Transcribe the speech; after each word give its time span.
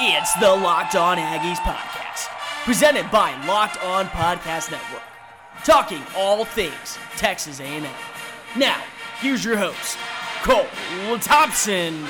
It's 0.00 0.32
the 0.34 0.48
Locked 0.48 0.94
On 0.94 1.18
Aggies 1.18 1.56
podcast, 1.56 2.28
presented 2.64 3.10
by 3.10 3.34
Locked 3.46 3.82
On 3.82 4.06
Podcast 4.06 4.70
Network, 4.70 5.02
talking 5.64 6.00
all 6.16 6.44
things 6.44 6.96
Texas 7.16 7.58
A&M. 7.58 7.84
Now, 8.56 8.80
here's 9.18 9.44
your 9.44 9.56
host, 9.56 9.98
Cole 10.42 10.68
Thompson. 11.18 12.06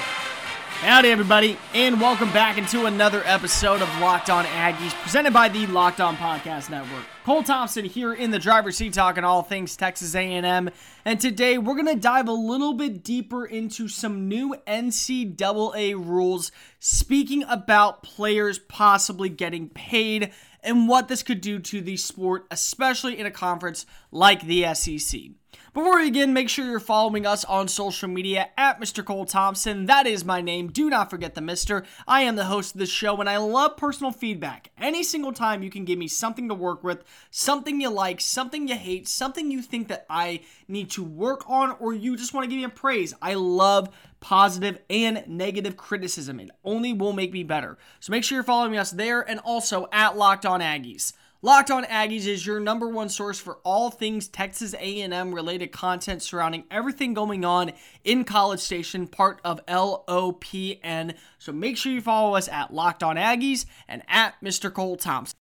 Howdy, 0.81 1.09
everybody, 1.09 1.59
and 1.75 2.01
welcome 2.01 2.31
back 2.33 2.57
into 2.57 2.87
another 2.87 3.21
episode 3.25 3.83
of 3.83 3.89
Locked 4.01 4.31
On 4.31 4.45
Aggies, 4.45 4.95
presented 5.03 5.33
by 5.33 5.49
the 5.49 5.67
Locked 5.67 6.01
On 6.01 6.17
Podcast 6.17 6.71
Network. 6.71 7.03
Cole 7.25 7.43
Thompson 7.43 7.85
here 7.85 8.15
in 8.15 8.31
the 8.31 8.39
driver's 8.39 8.77
seat, 8.77 8.93
talking 8.93 9.25
all 9.25 9.43
things 9.43 9.77
Texas 9.77 10.15
A&M, 10.15 10.71
and 11.05 11.21
today 11.21 11.59
we're 11.59 11.75
gonna 11.75 11.97
dive 11.97 12.29
a 12.29 12.33
little 12.33 12.75
bit 12.75 13.03
deeper 13.03 13.45
into 13.45 13.89
some 13.89 14.29
new 14.29 14.55
NCAA 14.69 15.95
rules, 15.95 16.53
speaking 16.79 17.43
about 17.49 18.05
players 18.05 18.61
possibly 18.61 19.29
getting 19.29 19.69
paid 19.71 20.31
and 20.63 20.87
what 20.89 21.09
this 21.09 21.25
could 21.25 21.41
do 21.41 21.59
to 21.59 21.81
the 21.81 21.97
sport, 21.97 22.47
especially 22.53 23.19
in 23.19 23.27
a 23.27 23.33
conference 23.33 23.85
like 24.13 24.43
the 24.43 24.73
SEC. 24.75 25.33
Before 25.79 25.99
we 25.99 26.11
begin, 26.11 26.33
make 26.33 26.49
sure 26.49 26.67
you're 26.67 26.81
following 26.81 27.25
us 27.25 27.45
on 27.45 27.69
social 27.69 28.09
media 28.09 28.49
at 28.59 28.81
Mr. 28.81 29.05
Cole 29.05 29.25
Thompson. 29.25 29.87
That 29.87 30.09
is 30.09 30.25
my 30.25 30.41
name. 30.41 30.73
Do 30.73 30.91
not 30.91 31.09
forget 31.09 31.37
the 31.37 31.41
Mister. 31.41 31.85
I 32.05 32.23
am 32.23 32.35
the 32.35 32.47
host 32.47 32.75
of 32.75 32.81
this 32.81 32.91
show, 32.91 33.19
and 33.19 33.31
I 33.31 33.37
love 33.37 33.77
personal 33.77 34.11
feedback. 34.11 34.73
Any 34.77 35.05
single 35.05 35.33
time 35.33 35.63
you 35.63 35.71
can 35.71 35.85
give 35.85 35.97
me 35.97 36.09
something 36.09 36.49
to 36.49 36.55
work 36.57 36.83
with, 36.83 37.05
something 37.31 37.81
you 37.81 37.91
like, 37.91 38.21
something 38.21 38.67
you 38.67 38.75
hate, 38.75 39.07
something 39.07 39.53
you 39.53 39.63
think 39.63 39.87
that 39.87 40.05
I 40.11 40.41
need 40.67 40.91
to 40.91 41.05
work 41.05 41.49
on, 41.49 41.77
or 41.79 41.95
you 41.95 42.17
just 42.17 42.35
want 42.35 42.43
to 42.43 42.49
give 42.49 42.59
me 42.59 42.65
a 42.65 42.71
praise. 42.71 43.15
I 43.23 43.35
love 43.35 43.89
positive 44.19 44.81
and 44.91 45.23
negative 45.29 45.77
criticism. 45.77 46.41
It 46.41 46.51
only 46.65 46.93
will 46.93 47.13
make 47.13 47.33
me 47.33 47.45
better. 47.45 47.79
So 48.01 48.11
make 48.11 48.25
sure 48.25 48.35
you're 48.35 48.43
following 48.43 48.77
us 48.77 48.91
there 48.91 49.21
and 49.21 49.39
also 49.39 49.89
at 49.93 50.17
Locked 50.17 50.45
On 50.45 50.59
Aggies. 50.59 51.13
Locked 51.41 51.71
On 51.71 51.85
Aggies 51.85 52.27
is 52.27 52.45
your 52.45 52.59
number 52.59 52.89
one 52.89 53.09
source 53.09 53.39
for 53.39 53.59
all 53.63 53.93
things 53.93 54.27
Texas 54.27 54.75
A&M 54.75 55.33
related 55.33 55.71
content 55.71 56.21
surrounding 56.21 56.65
everything 56.69 57.15
going 57.15 57.45
on 57.45 57.71
in 58.03 58.25
College 58.25 58.59
Station, 58.59 59.07
part 59.07 59.41
of 59.45 59.65
LOPN. 59.67 61.15
So 61.39 61.53
make 61.53 61.77
sure 61.77 61.93
you 61.93 62.01
follow 62.01 62.35
us 62.35 62.49
at 62.49 62.75
Locked 62.75 63.05
On 63.05 63.15
Aggies 63.15 63.67
and 63.87 64.03
at 64.09 64.35
Mr. 64.43 64.73
Cole 64.73 64.97
Thompson. 64.97 65.37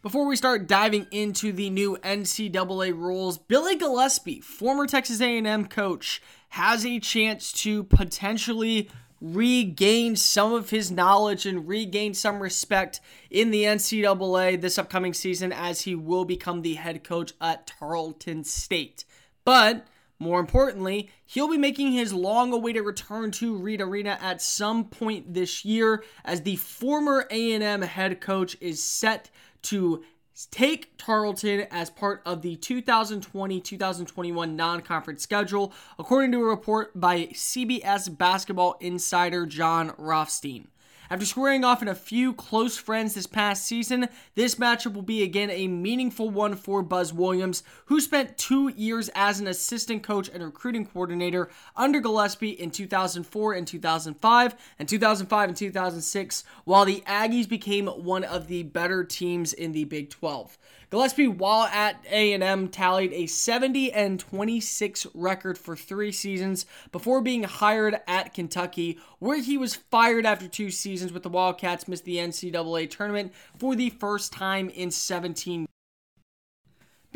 Before 0.00 0.26
we 0.26 0.34
start 0.34 0.66
diving 0.66 1.06
into 1.10 1.52
the 1.52 1.68
new 1.68 1.98
NCAA 2.02 2.92
rules, 2.92 3.36
Billy 3.36 3.76
Gillispie, 3.76 4.42
former 4.42 4.86
Texas 4.86 5.20
A&M 5.20 5.66
coach, 5.66 6.22
has 6.50 6.86
a 6.86 7.00
chance 7.00 7.52
to 7.52 7.84
potentially 7.84 8.88
regain 9.20 10.16
some 10.16 10.52
of 10.52 10.70
his 10.70 10.90
knowledge 10.90 11.46
and 11.46 11.66
regain 11.66 12.14
some 12.14 12.40
respect 12.40 13.00
in 13.30 13.50
the 13.50 13.64
NCAA 13.64 14.60
this 14.60 14.78
upcoming 14.78 15.14
season 15.14 15.52
as 15.52 15.82
he 15.82 15.94
will 15.94 16.24
become 16.24 16.62
the 16.62 16.74
head 16.74 17.02
coach 17.02 17.32
at 17.40 17.66
Tarleton 17.66 18.44
State. 18.44 19.04
But 19.44 19.86
more 20.18 20.40
importantly, 20.40 21.10
he'll 21.24 21.50
be 21.50 21.58
making 21.58 21.92
his 21.92 22.12
long 22.12 22.52
awaited 22.52 22.82
return 22.82 23.30
to 23.32 23.56
Reed 23.56 23.80
Arena 23.80 24.18
at 24.20 24.40
some 24.40 24.84
point 24.84 25.34
this 25.34 25.64
year 25.64 26.02
as 26.24 26.42
the 26.42 26.56
former 26.56 27.26
A&M 27.30 27.82
head 27.82 28.20
coach 28.20 28.56
is 28.60 28.82
set 28.82 29.30
to 29.62 30.04
take 30.44 30.98
Tarleton 30.98 31.66
as 31.70 31.88
part 31.88 32.20
of 32.26 32.42
the 32.42 32.56
2020 32.56 33.60
2021 33.60 34.56
non 34.56 34.82
conference 34.82 35.22
schedule, 35.22 35.72
according 35.98 36.32
to 36.32 36.40
a 36.40 36.44
report 36.44 36.98
by 36.98 37.26
CBS 37.28 38.16
basketball 38.16 38.76
insider 38.80 39.46
Jon 39.46 39.94
Rothstein. 39.96 40.68
After 41.08 41.24
squaring 41.24 41.64
off 41.64 41.82
in 41.82 41.88
a 41.88 41.94
few 41.94 42.32
close 42.32 42.76
friends 42.76 43.14
this 43.14 43.28
past 43.28 43.64
season, 43.64 44.08
this 44.34 44.56
matchup 44.56 44.94
will 44.94 45.02
be 45.02 45.22
again 45.22 45.50
a 45.50 45.68
meaningful 45.68 46.30
one 46.30 46.56
for 46.56 46.82
Buzz 46.82 47.12
Williams, 47.12 47.62
who 47.84 48.00
spent 48.00 48.36
two 48.36 48.68
years 48.68 49.08
as 49.14 49.38
an 49.38 49.46
assistant 49.46 50.02
coach 50.02 50.28
and 50.28 50.42
recruiting 50.42 50.84
coordinator 50.84 51.48
under 51.76 52.00
Gillispie 52.00 52.56
in 52.56 52.72
2004 52.72 53.52
and 53.52 53.66
2005, 53.66 54.54
and 54.80 54.88
2005 54.88 55.48
and 55.48 55.56
2006, 55.56 56.44
while 56.64 56.84
the 56.84 57.04
Aggies 57.06 57.48
became 57.48 57.86
one 57.86 58.24
of 58.24 58.48
the 58.48 58.64
better 58.64 59.04
teams 59.04 59.52
in 59.52 59.70
the 59.70 59.84
Big 59.84 60.10
12. 60.10 60.58
Gillispie, 60.90 61.36
while 61.36 61.64
at 61.64 62.04
A&M, 62.08 62.68
tallied 62.68 63.12
a 63.12 63.26
70 63.26 63.92
and 63.92 64.20
26 64.20 65.08
record 65.14 65.58
for 65.58 65.74
three 65.74 66.12
seasons 66.12 66.64
before 66.92 67.20
being 67.20 67.42
hired 67.42 68.00
at 68.06 68.32
Kentucky, 68.32 68.98
where 69.18 69.40
he 69.40 69.58
was 69.58 69.74
fired 69.74 70.24
after 70.24 70.46
two 70.46 70.70
seasons 70.70 71.12
with 71.12 71.24
the 71.24 71.28
Wildcats 71.28 71.88
missed 71.88 72.04
the 72.04 72.18
NCAA 72.18 72.88
tournament 72.88 73.32
for 73.58 73.74
the 73.74 73.90
first 73.90 74.32
time 74.32 74.68
in 74.70 74.92
17 74.92 75.66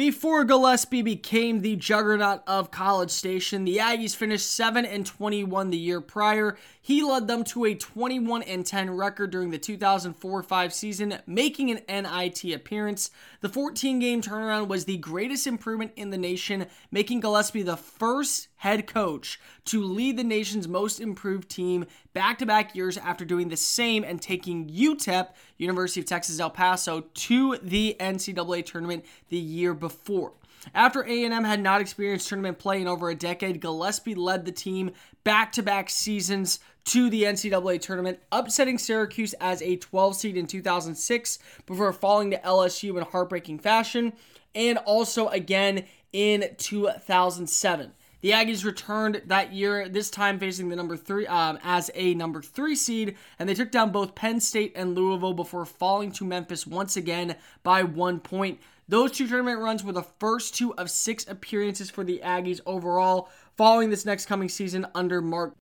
before 0.00 0.46
Gillispie 0.46 1.04
became 1.04 1.60
the 1.60 1.76
juggernaut 1.76 2.42
of 2.46 2.70
College 2.70 3.10
Station, 3.10 3.66
the 3.66 3.76
Aggies 3.76 4.16
finished 4.16 4.50
7 4.50 4.86
and 4.86 5.04
21 5.04 5.68
the 5.68 5.76
year 5.76 6.00
prior. 6.00 6.56
He 6.80 7.02
led 7.02 7.28
them 7.28 7.44
to 7.44 7.66
a 7.66 7.74
21 7.74 8.42
and 8.44 8.64
10 8.64 8.92
record 8.92 9.30
during 9.30 9.50
the 9.50 9.58
2004-5 9.58 10.72
season, 10.72 11.18
making 11.26 11.70
an 11.70 11.82
NIT 11.86 12.44
appearance. 12.54 13.10
The 13.42 13.50
14-game 13.50 14.22
turnaround 14.22 14.68
was 14.68 14.86
the 14.86 14.96
greatest 14.96 15.46
improvement 15.46 15.92
in 15.96 16.08
the 16.08 16.16
nation, 16.16 16.64
making 16.90 17.20
Gillispie 17.20 17.66
the 17.66 17.76
first 17.76 18.48
head 18.60 18.87
coach 18.87 19.41
to 19.65 19.82
lead 19.82 20.19
the 20.19 20.25
nation's 20.25 20.69
most 20.69 21.00
improved 21.00 21.48
team 21.48 21.87
back 22.12 22.38
to 22.38 22.44
back 22.44 22.75
years 22.75 22.98
after 22.98 23.25
doing 23.25 23.48
the 23.48 23.56
same 23.56 24.04
and 24.04 24.21
taking 24.21 24.69
UTEP, 24.69 25.28
University 25.56 26.00
of 26.00 26.06
Texas 26.06 26.38
El 26.38 26.50
Paso, 26.50 27.04
to 27.15 27.56
the 27.62 27.97
NCAA 27.98 28.65
tournament 28.66 29.04
the 29.31 29.38
year 29.38 29.72
before. 29.72 30.34
After 30.75 31.03
A&M 31.03 31.44
had 31.44 31.62
not 31.62 31.81
experienced 31.81 32.28
tournament 32.28 32.59
play 32.59 32.82
in 32.82 32.87
over 32.87 33.09
a 33.09 33.15
decade, 33.15 33.62
Gillispie 33.62 34.15
led 34.15 34.44
the 34.44 34.53
team 34.53 34.91
back-to-back 35.25 35.88
seasons 35.88 36.60
to 36.84 37.09
the 37.09 37.22
NCAA 37.22 37.81
tournament, 37.81 38.19
upsetting 38.31 38.77
Syracuse 38.77 39.32
as 39.41 39.62
a 39.62 39.77
12 39.77 40.16
seed 40.16 40.37
in 40.37 40.47
2006 40.47 41.38
before 41.65 41.94
falling 41.94 42.31
to 42.32 42.38
LSU 42.38 42.98
in 42.98 43.04
heartbreaking 43.06 43.59
fashion, 43.59 44.12
and 44.54 44.77
also 44.78 45.28
again 45.28 45.87
in 46.12 46.44
2007. 46.59 47.92
The 48.20 48.32
Aggies 48.32 48.64
returned 48.64 49.22
that 49.26 49.53
year, 49.53 49.88
this 49.88 50.10
time 50.10 50.38
facing 50.38 50.69
the 50.69 50.76
number 50.76 50.97
three 50.97 51.26
um, 51.26 51.58
as 51.62 51.91
a 51.94 52.14
number 52.14 52.42
three 52.42 52.75
seed, 52.75 53.16
and 53.38 53.48
they 53.48 53.54
took 53.54 53.70
down 53.70 53.92
both 53.92 54.14
Penn 54.14 54.41
State 54.41 54.72
and 54.76 54.94
Louisville 54.94 55.32
before 55.32 55.64
falling 55.64 56.12
to 56.12 56.25
Memphis 56.25 56.66
once 56.66 56.97
again 56.97 57.36
by 57.62 57.82
one 57.82 58.20
point. 58.20 58.60
Those 58.88 59.12
two 59.12 59.26
tournament 59.26 59.60
runs 59.60 59.82
were 59.82 59.92
the 59.92 60.03
first 60.03 60.54
two 60.54 60.75
of 60.75 60.91
six 60.91 61.26
appearances 61.28 61.88
for 61.88 62.04
the 62.04 62.20
Aggies 62.22 62.60
overall, 62.66 63.30
following 63.56 63.88
this 63.88 64.04
next 64.04 64.26
coming 64.26 64.48
season 64.48 64.86
under 64.94 65.22
Mark 65.22 65.54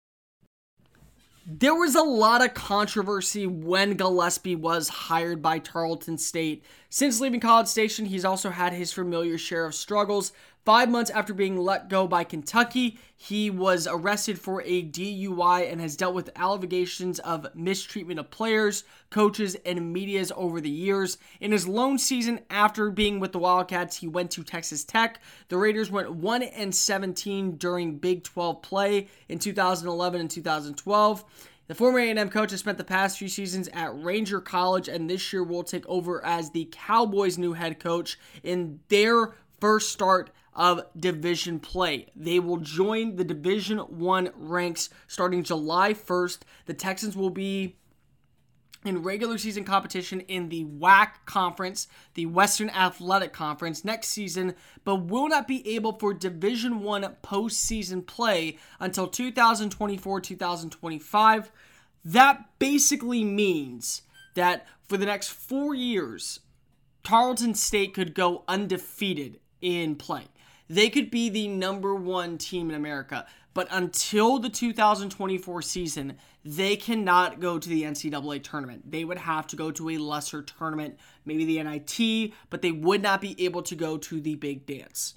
there 1.48 1.76
was 1.76 1.94
a 1.94 2.02
lot 2.02 2.44
of 2.44 2.54
controversy 2.54 3.46
when 3.46 3.96
Gillispie 3.96 4.58
was 4.58 4.88
hired 4.88 5.40
by 5.40 5.60
Tarleton 5.60 6.18
State. 6.18 6.64
Since 6.90 7.20
leaving 7.20 7.38
College 7.38 7.68
Station, 7.68 8.06
he's 8.06 8.24
also 8.24 8.50
had 8.50 8.72
his 8.72 8.92
familiar 8.92 9.38
share 9.38 9.64
of 9.64 9.72
struggles. 9.72 10.32
Five 10.66 10.90
months 10.90 11.12
after 11.12 11.32
being 11.32 11.56
let 11.56 11.88
go 11.88 12.08
by 12.08 12.24
Kentucky, 12.24 12.98
he 13.16 13.50
was 13.50 13.86
arrested 13.86 14.36
for 14.36 14.62
a 14.62 14.82
DUI 14.82 15.70
and 15.70 15.80
has 15.80 15.94
dealt 15.94 16.16
with 16.16 16.32
allegations 16.34 17.20
of 17.20 17.46
mistreatment 17.54 18.18
of 18.18 18.32
players, 18.32 18.82
coaches, 19.08 19.56
and 19.64 19.92
medias 19.92 20.32
over 20.34 20.60
the 20.60 20.68
years. 20.68 21.18
In 21.38 21.52
his 21.52 21.68
lone 21.68 21.98
season 21.98 22.40
after 22.50 22.90
being 22.90 23.20
with 23.20 23.30
the 23.30 23.38
Wildcats, 23.38 23.98
he 23.98 24.08
went 24.08 24.32
to 24.32 24.42
Texas 24.42 24.82
Tech. 24.82 25.20
The 25.50 25.56
Raiders 25.56 25.88
went 25.88 26.10
1 26.10 26.42
and 26.42 26.74
17 26.74 27.58
during 27.58 27.98
Big 27.98 28.24
12 28.24 28.60
play 28.60 29.06
in 29.28 29.38
2011 29.38 30.20
and 30.20 30.28
2012. 30.28 31.24
The 31.68 31.74
former 31.76 32.00
A&M 32.00 32.28
coach 32.28 32.50
has 32.50 32.58
spent 32.58 32.78
the 32.78 32.82
past 32.82 33.18
few 33.18 33.28
seasons 33.28 33.68
at 33.72 33.96
Ranger 34.02 34.40
College 34.40 34.88
and 34.88 35.08
this 35.08 35.32
year 35.32 35.44
will 35.44 35.62
take 35.62 35.86
over 35.86 36.24
as 36.26 36.50
the 36.50 36.68
Cowboys' 36.72 37.38
new 37.38 37.52
head 37.52 37.78
coach 37.78 38.18
in 38.42 38.80
their 38.88 39.34
first 39.60 39.92
start 39.92 40.30
of 40.56 40.80
division 40.98 41.60
play. 41.60 42.06
They 42.16 42.40
will 42.40 42.56
join 42.56 43.16
the 43.16 43.24
Division 43.24 43.78
1 43.78 44.30
ranks 44.34 44.88
starting 45.06 45.44
July 45.44 45.92
1st. 45.92 46.38
The 46.64 46.74
Texans 46.74 47.14
will 47.14 47.30
be 47.30 47.76
in 48.84 49.02
regular 49.02 49.36
season 49.36 49.64
competition 49.64 50.20
in 50.20 50.48
the 50.48 50.64
WAC 50.64 51.08
conference, 51.26 51.88
the 52.14 52.24
Western 52.26 52.70
Athletic 52.70 53.32
Conference 53.32 53.84
next 53.84 54.08
season, 54.08 54.54
but 54.84 55.06
will 55.06 55.28
not 55.28 55.48
be 55.48 55.74
able 55.74 55.98
for 55.98 56.14
Division 56.14 56.80
1 56.80 57.16
postseason 57.22 58.06
play 58.06 58.56
until 58.80 59.08
2024-2025. 59.08 61.50
That 62.04 62.44
basically 62.58 63.24
means 63.24 64.02
that 64.34 64.66
for 64.88 64.96
the 64.96 65.06
next 65.06 65.30
4 65.30 65.74
years 65.74 66.40
Tarleton 67.02 67.54
State 67.54 67.92
could 67.92 68.14
go 68.14 68.44
undefeated 68.48 69.40
in 69.60 69.96
play. 69.96 70.24
They 70.68 70.90
could 70.90 71.10
be 71.10 71.28
the 71.28 71.48
number 71.48 71.94
one 71.94 72.38
team 72.38 72.70
in 72.70 72.76
America. 72.76 73.26
But 73.54 73.68
until 73.70 74.38
the 74.38 74.50
2024 74.50 75.62
season, 75.62 76.18
they 76.44 76.76
cannot 76.76 77.40
go 77.40 77.58
to 77.58 77.68
the 77.68 77.84
NCAA 77.84 78.42
tournament. 78.42 78.90
They 78.90 79.04
would 79.04 79.16
have 79.16 79.46
to 79.46 79.56
go 79.56 79.70
to 79.70 79.90
a 79.90 79.96
lesser 79.96 80.42
tournament, 80.42 80.98
maybe 81.24 81.46
the 81.46 81.62
NIT, 81.62 82.34
but 82.50 82.60
they 82.60 82.72
would 82.72 83.00
not 83.00 83.22
be 83.22 83.34
able 83.44 83.62
to 83.62 83.74
go 83.74 83.96
to 83.96 84.20
the 84.20 84.34
big 84.34 84.66
dance. 84.66 85.14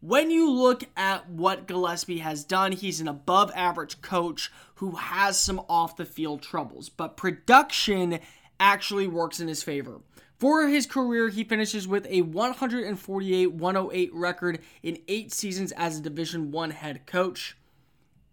When 0.00 0.30
you 0.30 0.50
look 0.50 0.84
at 0.96 1.28
what 1.28 1.68
Gillispie 1.68 2.20
has 2.20 2.44
done, 2.44 2.72
he's 2.72 3.00
an 3.00 3.08
above 3.08 3.52
average 3.54 4.00
coach 4.00 4.50
who 4.76 4.92
has 4.92 5.38
some 5.38 5.60
off 5.68 5.96
the 5.96 6.04
field 6.04 6.42
troubles, 6.42 6.88
but 6.88 7.16
production 7.16 8.20
actually 8.58 9.06
works 9.06 9.38
in 9.38 9.48
his 9.48 9.62
favor. 9.62 10.00
For 10.42 10.66
his 10.66 10.86
career, 10.86 11.28
he 11.28 11.44
finishes 11.44 11.86
with 11.86 12.04
a 12.06 12.22
148-108 12.22 14.10
record 14.12 14.58
in 14.82 14.98
8 15.06 15.32
seasons 15.32 15.70
as 15.70 15.96
a 15.96 16.02
Division 16.02 16.50
1 16.50 16.70
head 16.70 17.06
coach. 17.06 17.56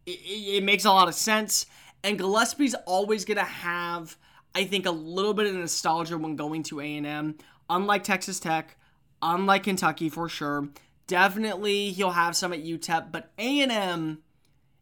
It, 0.08 0.20
it, 0.22 0.56
it 0.56 0.64
makes 0.64 0.86
a 0.86 0.90
lot 0.90 1.08
of 1.08 1.14
sense, 1.14 1.68
and 2.04 2.18
Gillispie's 2.18 2.74
always 2.88 3.26
going 3.26 3.38
to 3.38 3.44
have 3.44 4.18
I 4.56 4.64
think 4.64 4.88
a 4.88 4.92
little 4.92 5.36
bit 5.36 5.46
of 5.46 5.54
nostalgia 5.54 6.18
when 6.18 6.36
going 6.36 6.64
to 6.64 6.80
A&M, 6.80 7.36
unlike 7.70 8.04
Texas 8.04 8.40
Tech, 8.40 8.76
unlike 9.22 9.62
Kentucky 9.62 10.10
for 10.10 10.28
sure. 10.28 10.70
Definitely 11.06 11.92
he'll 11.92 12.10
have 12.10 12.36
some 12.36 12.54
at 12.54 12.66
UTEP, 12.66 13.12
but 13.12 13.30
A&M 13.38 14.24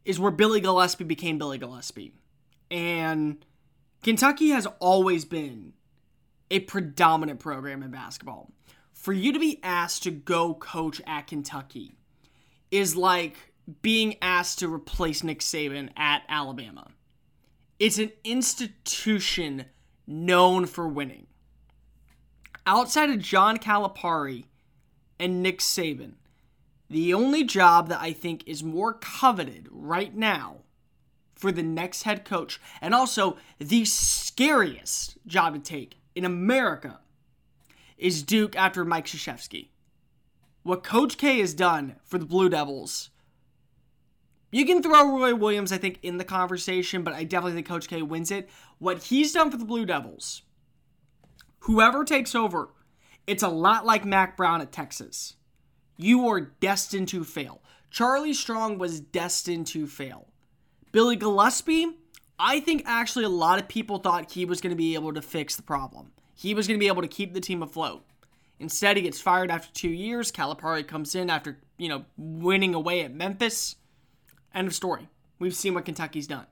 is 0.06 0.18
where 0.18 0.32
Billy 0.32 0.62
Gillispie 0.62 1.06
became 1.06 1.38
Billy 1.38 1.60
Gillispie. 1.60 2.14
And 2.72 3.46
Kentucky 4.02 4.52
has 4.52 4.66
always 4.80 5.26
been 5.26 5.74
a 6.50 6.60
predominant 6.62 7.40
program 7.40 7.84
in 7.84 7.92
basketball. 7.92 8.52
For 8.94 9.14
you 9.14 9.32
to 9.34 9.40
be 9.40 9.60
asked 9.64 10.04
to 10.04 10.12
go 10.12 10.54
coach 10.54 11.02
at 11.06 11.28
Kentucky 11.28 11.94
is 12.72 12.96
like 12.96 13.54
being 13.82 14.16
asked 14.22 14.60
to 14.60 14.74
replace 14.74 15.24
Nick 15.24 15.40
Saban 15.40 15.90
at 15.98 16.24
Alabama. 16.28 16.88
It's 17.80 18.00
an 18.00 18.12
institution 18.24 19.66
known 20.08 20.66
for 20.66 20.88
winning. 20.88 21.28
Outside 22.66 23.10
of 23.10 23.20
John 23.20 23.58
Calipari 23.58 24.46
and 25.20 25.44
Nick 25.44 25.60
Saban, 25.60 26.14
the 26.90 27.14
only 27.14 27.44
job 27.44 27.90
that 27.90 28.02
I 28.02 28.14
think 28.14 28.48
is 28.48 28.64
more 28.64 28.94
coveted 28.94 29.68
right 29.70 30.16
now 30.16 30.58
for 31.36 31.52
the 31.52 31.64
next 31.64 32.04
head 32.04 32.26
coach, 32.26 32.60
and 32.82 32.96
also 32.96 33.38
the 33.60 33.86
scariest 33.86 35.18
job 35.28 35.54
to 35.54 35.60
take 35.60 35.98
in 36.18 36.26
America 36.26 37.00
is 37.96 38.24
Duke 38.24 38.56
after 38.56 38.84
Mike 38.84 39.06
Krzyzewski. 39.06 39.68
What 40.64 40.84
Coach 40.84 41.18
K 41.18 41.40
has 41.40 41.54
done 41.54 41.98
for 42.04 42.18
the 42.18 42.26
Blue 42.26 42.50
Devils. 42.50 43.12
You 44.52 44.66
can 44.66 44.82
throw 44.82 45.20
Roy 45.20 45.36
Williams, 45.36 45.72
I 45.72 45.78
think, 45.78 46.00
in 46.02 46.18
the 46.18 46.24
conversation, 46.24 47.04
but 47.04 47.14
I 47.14 47.24
definitely 47.24 47.54
think 47.54 47.68
Coach 47.68 47.88
K 47.88 48.02
wins 48.02 48.32
it. 48.32 48.50
What 48.80 49.04
he's 49.04 49.32
done 49.32 49.52
for 49.52 49.58
the 49.58 49.66
Blue 49.66 49.86
Devils, 49.86 50.42
whoever 51.60 52.04
takes 52.04 52.34
over, 52.34 52.70
it's 53.28 53.44
a 53.44 53.50
lot 53.50 53.86
like 53.86 54.04
Mack 54.04 54.36
Brown 54.36 54.62
at 54.62 54.72
Texas. 54.72 55.36
You 55.98 56.28
are 56.30 56.42
destined 56.42 57.10
to 57.10 57.24
fail. 57.24 57.62
Charlie 57.92 58.34
Strong 58.34 58.80
was 58.80 59.00
destined 59.00 59.68
to 59.68 59.86
fail. 59.86 60.28
Billy 60.92 61.16
Gillispie, 61.16 61.94
I 62.40 62.60
think 62.60 62.84
actually 62.86 63.26
a 63.26 63.30
lot 63.30 63.60
of 63.60 63.68
people 63.68 63.98
thought 63.98 64.32
he 64.32 64.46
was 64.46 64.62
going 64.62 64.72
to 64.72 64.78
be 64.78 64.94
able 64.94 65.14
to 65.14 65.22
fix 65.22 65.56
the 65.56 65.64
problem. 65.64 66.12
He 66.36 66.54
was 66.54 66.68
going 66.68 66.80
to 66.80 66.84
be 66.84 66.88
able 66.88 67.02
to 67.02 67.08
keep 67.08 67.34
the 67.34 67.42
team 67.42 67.64
afloat. 67.64 68.06
Instead, 68.60 68.98
he 68.98 69.04
gets 69.04 69.20
fired 69.20 69.52
after 69.52 69.72
two 69.74 69.90
years. 69.90 70.32
Calipari 70.32 70.88
comes 70.88 71.16
in 71.16 71.30
after, 71.30 71.58
you 71.78 71.90
know, 71.90 72.06
winning 72.18 72.76
away 72.76 73.02
at 73.04 73.14
Memphis. 73.14 73.76
End 74.54 74.68
of 74.68 74.76
story. 74.76 75.10
We've 75.40 75.56
seen 75.56 75.74
what 75.74 75.86
Kentucky's 75.86 76.28
done. 76.28 76.46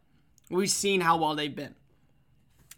We've 0.49 0.69
seen 0.69 1.01
how 1.01 1.17
well 1.17 1.35
they've 1.35 1.55
been. 1.55 1.75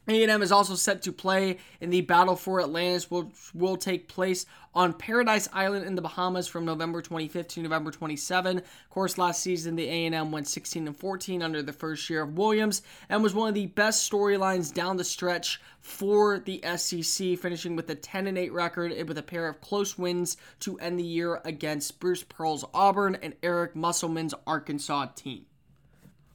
A&M 0.07 0.41
is 0.41 0.53
also 0.53 0.75
set 0.75 1.01
to 1.01 1.11
play 1.11 1.57
in 1.81 1.89
the 1.89 2.01
Battle 2.01 2.37
for 2.37 2.61
Atlantis, 2.61 3.11
which 3.11 3.27
will 3.53 3.75
take 3.75 4.07
place 4.07 4.45
on 4.73 4.93
Paradise 4.93 5.49
Island 5.51 5.85
in 5.85 5.95
the 5.95 6.01
Bahamas 6.01 6.47
from 6.47 6.63
November 6.63 7.01
25th 7.01 7.49
to 7.49 7.61
November 7.61 7.91
27. 7.91 8.57
Of 8.57 8.89
course, 8.89 9.17
last 9.17 9.41
season 9.41 9.75
the 9.75 9.87
A&M 9.87 10.31
went 10.31 10.47
16 10.47 10.87
and 10.87 10.95
14 10.95 11.41
under 11.41 11.61
the 11.61 11.73
first 11.73 12.09
year 12.09 12.21
of 12.21 12.37
Williams 12.37 12.83
and 13.09 13.21
was 13.21 13.33
one 13.33 13.49
of 13.49 13.55
the 13.55 13.65
best 13.65 14.09
storylines 14.09 14.73
down 14.73 14.95
the 14.95 15.03
stretch 15.03 15.59
for 15.81 16.39
the 16.39 16.63
SEC, 16.77 17.37
finishing 17.37 17.75
with 17.75 17.89
a 17.89 17.95
10 17.95 18.27
and 18.27 18.37
8 18.37 18.53
record 18.53 18.91
with 19.07 19.17
a 19.17 19.23
pair 19.23 19.47
of 19.47 19.59
close 19.59 19.97
wins 19.97 20.37
to 20.61 20.79
end 20.79 20.97
the 20.97 21.03
year 21.03 21.41
against 21.43 21.99
Bruce 21.99 22.23
Pearl's 22.23 22.63
Auburn 22.73 23.17
and 23.21 23.33
Eric 23.43 23.75
Musselman's 23.75 24.33
Arkansas 24.45 25.07
team. 25.15 25.47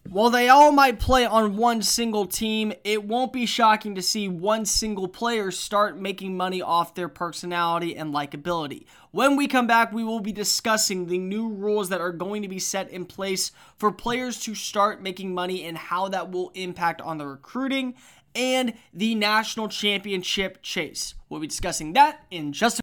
While 0.08 0.30
they 0.30 0.48
all 0.48 0.72
might 0.72 0.98
play 0.98 1.24
on 1.24 1.56
one 1.56 1.80
single 1.80 2.26
team, 2.26 2.72
it 2.84 3.04
won't 3.04 3.32
be 3.32 3.46
shocking 3.46 3.94
to 3.94 4.02
see 4.02 4.28
one 4.28 4.66
single 4.66 5.08
player 5.08 5.50
start 5.50 5.96
making 5.96 6.36
money 6.36 6.60
off 6.60 6.94
their 6.94 7.08
personality 7.08 7.96
and 7.96 8.12
likability. 8.12 8.84
When 9.12 9.36
we 9.36 9.46
come 9.46 9.66
back, 9.66 9.92
we 9.92 10.04
will 10.04 10.20
be 10.20 10.32
discussing 10.32 11.06
the 11.06 11.18
new 11.18 11.48
rules 11.48 11.88
that 11.88 12.00
are 12.00 12.12
going 12.12 12.42
to 12.42 12.48
be 12.48 12.58
set 12.58 12.90
in 12.90 13.06
place 13.06 13.52
for 13.78 13.90
players 13.90 14.38
to 14.40 14.54
start 14.54 15.00
making 15.00 15.32
money 15.32 15.64
and 15.64 15.78
how 15.78 16.08
that 16.08 16.30
will 16.30 16.50
impact 16.54 17.00
on 17.00 17.16
the 17.16 17.26
recruiting 17.26 17.94
and 18.34 18.74
the 18.92 19.14
national 19.14 19.68
championship 19.68 20.62
chase. 20.62 21.14
We'll 21.28 21.40
be 21.40 21.46
discussing 21.46 21.92
that 21.94 22.26
in 22.30 22.52
just 22.52 22.80
a 22.80 22.81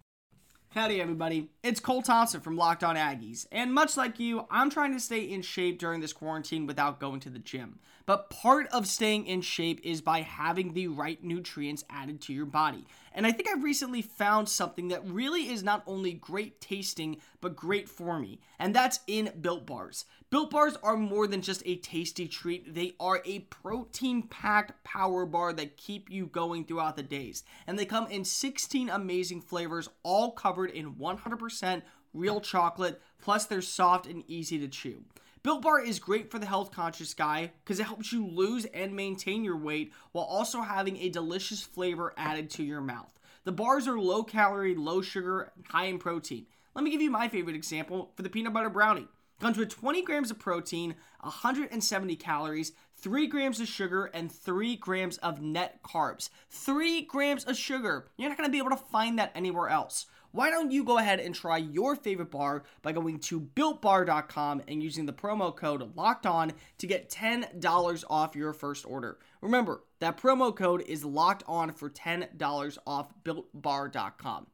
Howdy, 0.74 1.02
everybody. 1.02 1.50
It's 1.64 1.80
Cole 1.80 2.04
Thompson 2.04 2.42
from 2.42 2.56
Locked 2.56 2.84
On 2.84 2.96
Aggies. 2.96 3.48
And 3.52 3.74
much 3.74 3.98
like 3.98 4.20
you, 4.20 4.46
I'm 4.52 4.70
trying 4.70 4.94
to 4.94 5.00
stay 5.00 5.22
in 5.22 5.42
shape 5.42 5.80
during 5.80 6.00
this 6.00 6.14
quarantine 6.14 6.68
without 6.68 7.00
going 7.00 7.22
to 7.22 7.32
the 7.32 7.40
gym. 7.40 7.80
But 8.10 8.32
part 8.32 8.66
of 8.70 8.88
staying 8.88 9.28
in 9.28 9.42
shape 9.42 9.82
is 9.84 10.02
by 10.02 10.22
having 10.22 10.74
the 10.74 10.88
right 10.88 11.24
nutrients 11.24 11.84
added 11.92 12.22
to 12.22 12.34
your 12.34 12.48
body. 12.48 12.88
And 13.14 13.28
I 13.28 13.32
think 13.32 13.48
I've 13.48 13.64
recently 13.64 14.02
found 14.02 14.50
something 14.50 14.88
that 14.88 15.08
really 15.08 15.52
is 15.52 15.62
not 15.62 15.84
only 15.86 16.14
great 16.14 16.60
tasting, 16.60 17.18
but 17.40 17.56
great 17.56 17.88
for 17.88 18.18
me. 18.18 18.40
And 18.58 18.74
that's 18.74 19.02
in 19.06 19.32
Built 19.42 19.68
Bars. 19.68 20.06
Built 20.32 20.50
Bars 20.50 20.76
are 20.82 20.98
more 20.98 21.28
than 21.28 21.44
just 21.44 21.62
a 21.68 21.76
tasty 21.76 22.28
treat, 22.28 22.74
they 22.74 22.96
are 23.00 23.22
a 23.26 23.42
protein 23.42 24.24
packed 24.24 24.84
power 24.84 25.28
bar 25.28 25.54
that 25.54 25.78
keep 25.78 26.10
you 26.10 26.26
going 26.26 26.66
throughout 26.66 26.96
the 26.96 27.04
days. 27.04 27.44
And 27.68 27.78
they 27.78 27.86
come 27.86 28.08
in 28.08 28.26
16 28.26 28.90
amazing 28.90 29.42
flavors, 29.42 29.88
all 30.02 30.32
covered 30.32 30.72
in 30.72 30.96
100% 30.96 31.84
real 32.16 32.42
chocolate, 32.42 33.00
plus 33.22 33.46
they're 33.46 33.62
soft 33.62 34.08
and 34.08 34.24
easy 34.28 34.58
to 34.58 34.68
chew. 34.68 35.04
Built 35.42 35.62
Bar 35.62 35.80
is 35.80 36.00
great 36.00 36.30
for 36.30 36.38
the 36.38 36.46
health 36.46 36.72
conscious 36.72 37.14
guy 37.14 37.52
because 37.64 37.80
it 37.80 37.86
helps 37.86 38.12
you 38.12 38.28
lose 38.28 38.66
and 38.66 38.94
maintain 38.94 39.46
your 39.46 39.56
weight 39.56 39.94
while 40.12 40.26
also 40.26 40.62
having 40.62 40.98
a 40.98 41.10
delicious 41.10 41.62
flavor 41.62 42.14
added 42.18 42.50
to 42.52 42.64
your 42.64 42.82
mouth. 42.82 43.18
The 43.46 43.54
bars 43.54 43.88
are 43.88 43.98
low 43.98 44.24
calorie, 44.24 44.76
low 44.76 45.02
sugar, 45.02 45.54
high 45.70 45.86
in 45.86 45.98
protein. 45.98 46.46
Let 46.76 46.84
me 46.84 46.92
give 46.92 47.02
you 47.02 47.10
my 47.10 47.30
favorite 47.30 47.56
example 47.56 48.12
for 48.16 48.22
the 48.22 48.30
peanut 48.30 48.52
butter 48.52 48.70
brownie. 48.70 49.08
Comes 49.40 49.58
with 49.58 49.70
20 49.70 50.02
grams 50.02 50.30
of 50.30 50.40
protein, 50.40 50.96
170 51.22 52.18
calories, 52.18 52.74
3 52.98 53.26
grams 53.28 53.62
of 53.62 53.70
sugar, 53.70 54.06
and 54.14 54.30
3 54.30 54.76
grams 54.76 55.18
of 55.20 55.42
net 55.42 55.82
carbs. 55.82 56.30
3 56.50 57.04
grams 57.04 57.46
of 57.46 57.56
sugar. 57.56 58.08
You're 58.18 58.28
not 58.28 58.38
to 58.38 58.50
be 58.50 58.58
able 58.58 58.72
to 58.72 58.76
find 58.76 59.18
that 59.18 59.32
anywhere 59.34 59.70
else. 59.70 60.08
Why 60.32 60.52
don't 60.52 60.72
you 60.72 60.84
go 60.84 61.00
ahead 61.00 61.20
and 61.20 61.34
try 61.34 61.58
your 61.58 61.96
favorite 61.96 62.30
bar 62.30 62.64
by 62.84 62.92
going 62.92 63.20
to 63.20 63.42
builtbar.com 63.42 64.62
and 64.68 64.84
using 64.84 65.06
the 65.08 65.14
promo 65.14 65.56
code 65.56 65.96
locked 65.96 66.28
on 66.28 66.54
to 66.78 66.88
get 66.88 67.10
$10 67.10 68.04
off 68.10 68.36
your 68.36 68.54
first 68.54 68.86
order. 68.86 69.18
Remember, 69.42 69.84
that 70.00 70.18
promo 70.18 70.56
code 70.56 70.84
is 70.88 71.04
locked 71.04 71.44
on 71.48 71.74
for 71.74 71.90
$10 71.90 72.78
off 72.86 73.12
builtbar.com. 73.24 74.48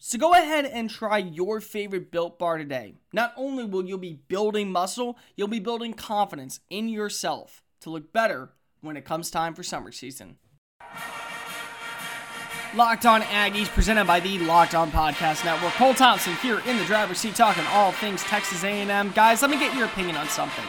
So 0.00 0.16
go 0.16 0.32
ahead 0.32 0.64
and 0.64 0.88
try 0.88 1.18
your 1.18 1.60
favorite 1.60 2.12
built 2.12 2.38
bar 2.38 2.56
today. 2.56 2.94
Not 3.12 3.32
only 3.36 3.64
will 3.64 3.84
you 3.84 3.98
be 3.98 4.20
building 4.28 4.70
muscle, 4.70 5.18
you'll 5.34 5.48
be 5.48 5.58
building 5.58 5.92
confidence 5.94 6.60
in 6.70 6.88
yourself 6.88 7.64
to 7.80 7.90
look 7.90 8.12
better 8.12 8.50
when 8.80 8.96
it 8.96 9.04
comes 9.04 9.28
time 9.28 9.54
for 9.54 9.64
summer 9.64 9.90
season. 9.90 10.36
Locked 12.78 13.06
On 13.06 13.22
Aggies, 13.22 13.66
presented 13.66 14.06
by 14.06 14.20
the 14.20 14.38
Locked 14.38 14.76
On 14.76 14.88
Podcast 14.92 15.44
Network. 15.44 15.72
Cole 15.72 15.94
Thompson 15.94 16.34
here 16.34 16.60
in 16.60 16.78
the 16.78 16.84
driver's 16.84 17.18
seat, 17.18 17.34
talking 17.34 17.64
all 17.72 17.90
things 17.90 18.22
Texas 18.22 18.62
A&M. 18.62 19.10
Guys, 19.16 19.42
let 19.42 19.50
me 19.50 19.58
get 19.58 19.74
your 19.74 19.86
opinion 19.86 20.14
on 20.14 20.28
something. 20.28 20.64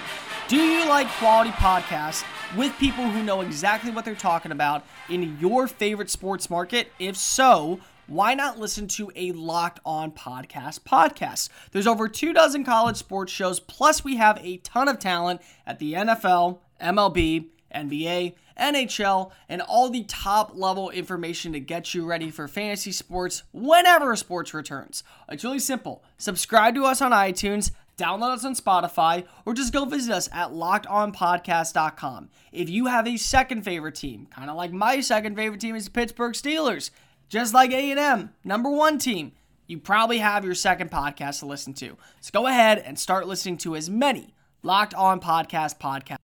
Do 0.47 0.55
you 0.55 0.89
like 0.89 1.07
quality 1.07 1.51
podcasts 1.51 2.25
with 2.57 2.75
people 2.79 3.07
who 3.07 3.21
know 3.21 3.41
exactly 3.41 3.91
what 3.91 4.05
they're 4.05 4.15
talking 4.15 4.51
about 4.51 4.83
in 5.07 5.37
your 5.39 5.67
favorite 5.67 6.09
sports 6.09 6.49
market? 6.49 6.91
If 6.97 7.15
so, 7.15 7.79
why 8.07 8.33
not 8.33 8.57
listen 8.57 8.87
to 8.87 9.11
a 9.15 9.31
Locked 9.33 9.79
On 9.85 10.11
Podcast 10.11 10.79
podcast? 10.79 11.49
There's 11.73 11.85
over 11.85 12.07
two 12.07 12.33
dozen 12.33 12.63
college 12.63 12.97
sports 12.97 13.31
shows, 13.31 13.59
plus 13.59 14.03
we 14.03 14.15
have 14.15 14.39
a 14.43 14.57
ton 14.57 14.87
of 14.87 14.97
talent 14.97 15.41
at 15.67 15.77
the 15.77 15.93
NFL, 15.93 16.57
MLB, 16.81 17.49
NBA, 17.75 18.33
NHL, 18.59 19.31
and 19.47 19.61
all 19.61 19.89
the 19.89 20.03
top 20.03 20.51
level 20.53 20.89
information 20.89 21.53
to 21.53 21.59
get 21.59 21.93
you 21.93 22.05
ready 22.05 22.29
for 22.29 22.47
fantasy 22.47 22.91
sports 22.91 23.43
whenever 23.51 24.15
sports 24.15 24.53
returns. 24.53 25.03
It's 25.29 25.43
really 25.43 25.59
simple. 25.59 26.03
Subscribe 26.17 26.75
to 26.75 26.85
us 26.85 27.01
on 27.01 27.11
iTunes 27.11 27.71
download 27.99 28.31
us 28.31 28.45
on 28.45 28.55
Spotify, 28.55 29.25
or 29.45 29.53
just 29.53 29.73
go 29.73 29.85
visit 29.85 30.13
us 30.13 30.29
at 30.31 30.51
lockedonpodcast.com. 30.51 32.29
If 32.51 32.69
you 32.69 32.87
have 32.87 33.07
a 33.07 33.17
second 33.17 33.63
favorite 33.63 33.95
team, 33.95 34.27
kind 34.27 34.49
of 34.49 34.55
like 34.55 34.71
my 34.71 35.01
second 35.01 35.35
favorite 35.35 35.61
team 35.61 35.75
is 35.75 35.85
the 35.85 35.91
Pittsburgh 35.91 36.33
Steelers, 36.33 36.89
just 37.27 37.53
like 37.53 37.71
A&M, 37.71 38.31
number 38.43 38.69
one 38.71 38.97
team, 38.97 39.33
you 39.67 39.77
probably 39.77 40.17
have 40.17 40.43
your 40.43 40.55
second 40.55 40.89
podcast 40.89 41.39
to 41.39 41.45
listen 41.45 41.73
to. 41.75 41.95
So 42.21 42.31
go 42.33 42.47
ahead 42.47 42.79
and 42.79 42.97
start 42.97 43.27
listening 43.27 43.57
to 43.59 43.75
as 43.75 43.87
many 43.89 44.33
Locked 44.63 44.95
On 44.95 45.19
Podcast 45.19 45.77
podcasts. 45.79 46.28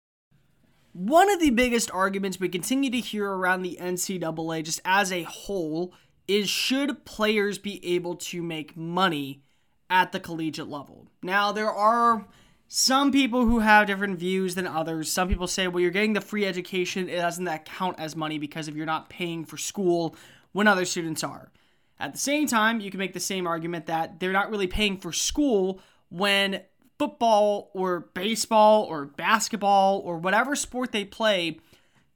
One 0.99 1.31
of 1.31 1.41
the 1.41 1.51
biggest 1.51 1.91
arguments 1.91 2.41
we 2.41 2.49
continue 2.49 2.89
to 2.89 3.01
hear 3.01 3.31
around 3.31 3.61
the 3.61 3.77
NCAA, 3.79 4.65
just 4.65 4.81
as 4.83 5.13
a 5.13 5.25
whole, 5.25 5.93
is 6.27 6.49
should 6.49 7.05
players 7.05 7.59
be 7.59 7.85
able 7.85 8.17
to 8.17 8.43
make 8.43 8.79
money 8.79 9.43
at 9.91 10.13
the 10.13 10.21
collegiate 10.21 10.69
level? 10.69 11.09
Now, 11.23 11.53
there 11.53 11.71
are 11.71 12.27
some 12.67 13.13
people 13.13 13.45
who 13.45 13.59
have 13.59 13.87
different 13.87 14.19
views 14.19 14.55
than 14.55 14.67
others. 14.67 15.13
Some 15.13 15.29
people 15.29 15.47
say, 15.47 15.69
well, 15.69 15.81
you're 15.81 15.91
getting 15.91 16.15
the 16.15 16.23
free 16.23 16.47
education, 16.47 17.11
it 17.11 17.17
doesn't 17.17 17.45
that 17.45 17.67
count 17.67 18.01
as 18.01 18.17
money 18.17 18.39
because 18.39 18.67
if 18.67 18.75
you're 18.75 18.87
not 18.87 19.11
paying 19.11 19.45
for 19.45 19.59
school 19.59 20.17
when 20.53 20.67
other 20.67 20.87
students 20.87 21.23
are. 21.23 21.53
At 22.01 22.15
the 22.15 22.19
same 22.19 22.47
time, 22.47 22.81
you 22.81 22.91
can 22.91 23.01
make 23.01 23.13
the 23.13 23.21
same 23.21 23.47
argument 23.47 23.85
that 23.85 24.19
they're 24.19 24.33
not 24.33 24.51
really 24.51 24.67
paying 24.67 24.97
for 24.97 25.13
school 25.13 25.79
when 26.09 26.63
football 26.99 27.71
or 27.75 28.01
baseball 28.15 28.85
or 28.85 29.05
basketball 29.05 30.01
or 30.01 30.19
whatever 30.19 30.57
sport 30.57 30.93
they 30.93 31.05
play 31.05 31.59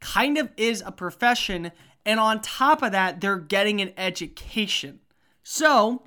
kind 0.01 0.39
of 0.39 0.51
is 0.57 0.83
a 0.85 0.93
profession. 0.93 1.73
And 2.07 2.19
on 2.19 2.41
top 2.41 2.83
of 2.83 2.93
that, 2.93 3.21
they're 3.21 3.39
getting 3.39 3.81
an 3.81 3.93
education. 3.97 5.01
So, 5.43 6.03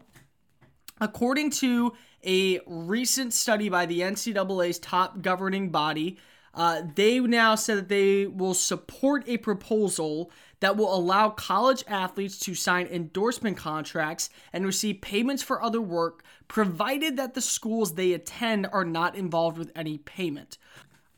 according 0.99 1.51
to 1.51 1.93
a 2.25 2.59
recent 2.65 3.33
study 3.33 3.69
by 3.69 3.85
the 3.85 4.01
NCAA's 4.01 4.79
top 4.79 5.21
governing 5.21 5.69
body, 5.69 6.17
uh, 6.53 6.83
they 6.95 7.19
now 7.19 7.55
said 7.55 7.77
that 7.77 7.89
they 7.89 8.27
will 8.27 8.53
support 8.53 9.23
a 9.27 9.37
proposal 9.37 10.31
that 10.63 10.77
will 10.77 10.95
allow 10.95 11.29
college 11.29 11.83
athletes 11.87 12.39
to 12.39 12.55
sign 12.55 12.87
endorsement 12.87 13.57
contracts 13.57 14.29
and 14.53 14.65
receive 14.65 15.01
payments 15.01 15.43
for 15.43 15.61
other 15.61 15.81
work, 15.81 16.23
provided 16.47 17.17
that 17.17 17.33
the 17.33 17.41
schools 17.41 17.95
they 17.95 18.13
attend 18.13 18.67
are 18.71 18.85
not 18.85 19.15
involved 19.15 19.57
with 19.57 19.71
any 19.75 19.97
payment. 19.97 20.57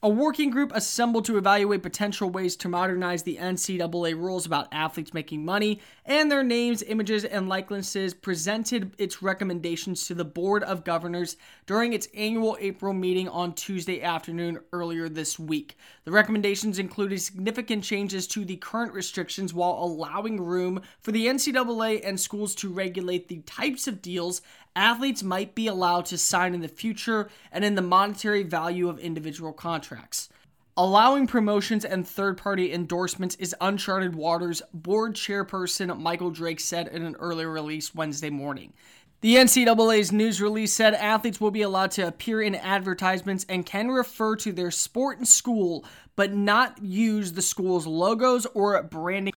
A 0.03 0.09
working 0.09 0.51
group 0.51 0.71
assembled 0.75 1.25
to 1.25 1.37
evaluate 1.37 1.81
potential 1.81 2.29
ways 2.29 2.55
to 2.57 2.69
modernize 2.69 3.23
the 3.23 3.37
NCAA 3.37 4.13
rules 4.13 4.45
about 4.45 4.67
athletes 4.71 5.13
making 5.13 5.43
money 5.43 5.79
and 6.05 6.29
their 6.29 6.43
names, 6.43 6.83
images, 6.83 7.23
and 7.23 7.49
likenesses 7.49 8.13
presented 8.13 8.91
its 8.99 9.23
recommendations 9.23 10.05
to 10.05 10.13
the 10.13 10.25
Board 10.25 10.63
of 10.63 10.83
Governors 10.83 11.37
during 11.65 11.93
its 11.93 12.07
annual 12.13 12.57
April 12.59 12.93
meeting 12.93 13.29
on 13.29 13.53
Tuesday 13.53 14.03
afternoon 14.03 14.59
earlier 14.73 15.09
this 15.09 15.39
week. 15.39 15.77
The 16.03 16.11
recommendations 16.11 16.77
included 16.77 17.19
significant 17.21 17.83
changes 17.83 18.27
to 18.27 18.45
the 18.45 18.57
current 18.57 18.93
restrictions 18.93 19.55
while 19.55 19.79
allowing 19.81 20.39
room 20.39 20.81
for 20.99 21.13
the 21.13 21.25
NCAA 21.25 22.01
and 22.03 22.19
schools 22.19 22.53
to 22.55 22.71
regulate 22.71 23.27
the 23.27 23.39
types 23.39 23.87
of 23.87 24.03
deals 24.03 24.41
athletes 24.75 25.23
might 25.23 25.55
be 25.55 25.67
allowed 25.67 26.05
to 26.07 26.17
sign 26.17 26.53
in 26.53 26.61
the 26.61 26.67
future 26.67 27.29
and 27.51 27.63
in 27.63 27.75
the 27.75 27.81
monetary 27.81 28.43
value 28.43 28.89
of 28.89 28.99
individual 28.99 29.53
contracts. 29.53 30.29
Allowing 30.77 31.25
promotions 31.25 31.85
and 31.85 32.05
third 32.05 32.37
party 32.37 32.73
endorsements 32.73 33.35
is 33.35 33.55
uncharted 33.61 34.13
waters, 34.13 34.61
board 34.73 35.13
chairperson 35.13 35.97
Michael 35.97 36.31
Drake 36.31 36.59
said 36.59 36.89
in 36.89 37.03
an 37.03 37.15
earlier 37.15 37.49
release 37.49 37.95
Wednesday 37.95 38.29
morning. 38.29 38.73
The 39.21 39.37
NCAA's 39.37 40.11
news 40.11 40.41
release 40.41 40.73
said 40.73 40.93
athletes 40.93 41.39
will 41.39 41.49
be 41.49 41.61
allowed 41.61 41.91
to 41.91 42.05
appear 42.05 42.41
in 42.41 42.53
advertisements 42.55 43.45
and 43.47 43.65
can 43.65 43.87
refer 43.87 44.35
to 44.35 44.51
their 44.51 44.69
sport 44.69 45.17
and 45.17 45.27
school, 45.27 45.85
but 46.17 46.33
not 46.33 46.83
use 46.83 47.31
the 47.31 47.41
school's 47.41 47.87
logos 47.87 48.45
or 48.53 48.83
branding. 48.83 49.33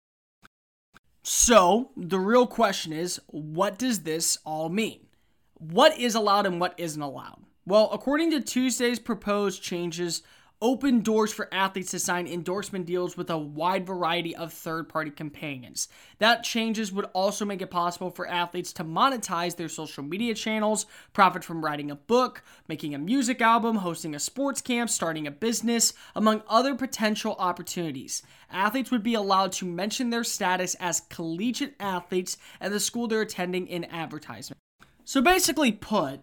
So, 1.23 1.90
the 1.97 2.19
real 2.19 2.47
question 2.47 2.93
is 2.93 3.21
what 3.26 3.78
does 3.78 4.00
this 4.00 4.38
all 4.45 4.69
mean? 4.69 5.06
What 5.59 5.99
is 5.99 6.15
allowed 6.15 6.47
and 6.47 6.61
what 6.61 6.75
isn't 6.79 7.03
allowed. 7.03 7.43
Well, 7.67 7.91
according 7.93 8.31
to 8.33 8.41
Tuesday's 8.41 8.99
proposed 8.99 9.63
changes, 9.63 10.23
open 10.63 11.01
doors 11.01 11.33
for 11.33 11.53
athletes 11.53 11.91
to 11.91 11.99
sign 11.99 12.27
endorsement 12.27 12.87
deals 12.87 13.17
with 13.17 13.29
a 13.29 13.37
wide 13.37 13.87
variety 13.87 14.35
of 14.35 14.53
third 14.53 14.89
party 14.89 15.11
companions. 15.11 15.89
That 16.19 16.45
changes 16.45 16.93
would 16.93 17.07
also 17.13 17.45
make 17.45 17.61
it 17.61 17.71
possible 17.71 18.11
for 18.11 18.27
athletes 18.27 18.73
to 18.75 18.85
monetize 18.85 19.57
their 19.57 19.69
social 19.69 20.03
media 20.03 20.35
channels, 20.35 20.87
profit 21.13 21.45
from 21.45 21.65
writing 21.65 21.91
a 21.91 21.97
book, 21.97 22.43
making 22.69 22.95
a 22.95 22.99
music 22.99 23.43
album, 23.43 23.77
hosting 23.77 24.15
a 24.15 24.21
sports 24.21 24.61
camp, 24.61 24.89
starting 24.89 25.27
a 25.27 25.31
business, 25.31 25.93
among 26.15 26.43
other 26.49 26.75
potential 26.75 27.37
opportunities. 27.39 28.23
Athletes 28.51 28.91
would 28.91 29.03
be 29.03 29.15
allowed 29.15 29.53
to 29.53 29.67
mention 29.67 30.11
their 30.11 30.25
status 30.25 30.75
as 30.77 31.01
collegiate 31.11 31.75
athletes 31.81 32.39
and 32.61 32.73
the 32.73 32.81
school 32.81 33.09
they're 33.09 33.21
attending 33.23 33.67
in 33.67 33.85
advertisement. 33.87 34.59
So 35.09 35.23
basically 35.23 35.71
put, 35.71 36.19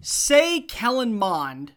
say 0.00 0.62
Kellen 0.62 1.18
Mond 1.18 1.72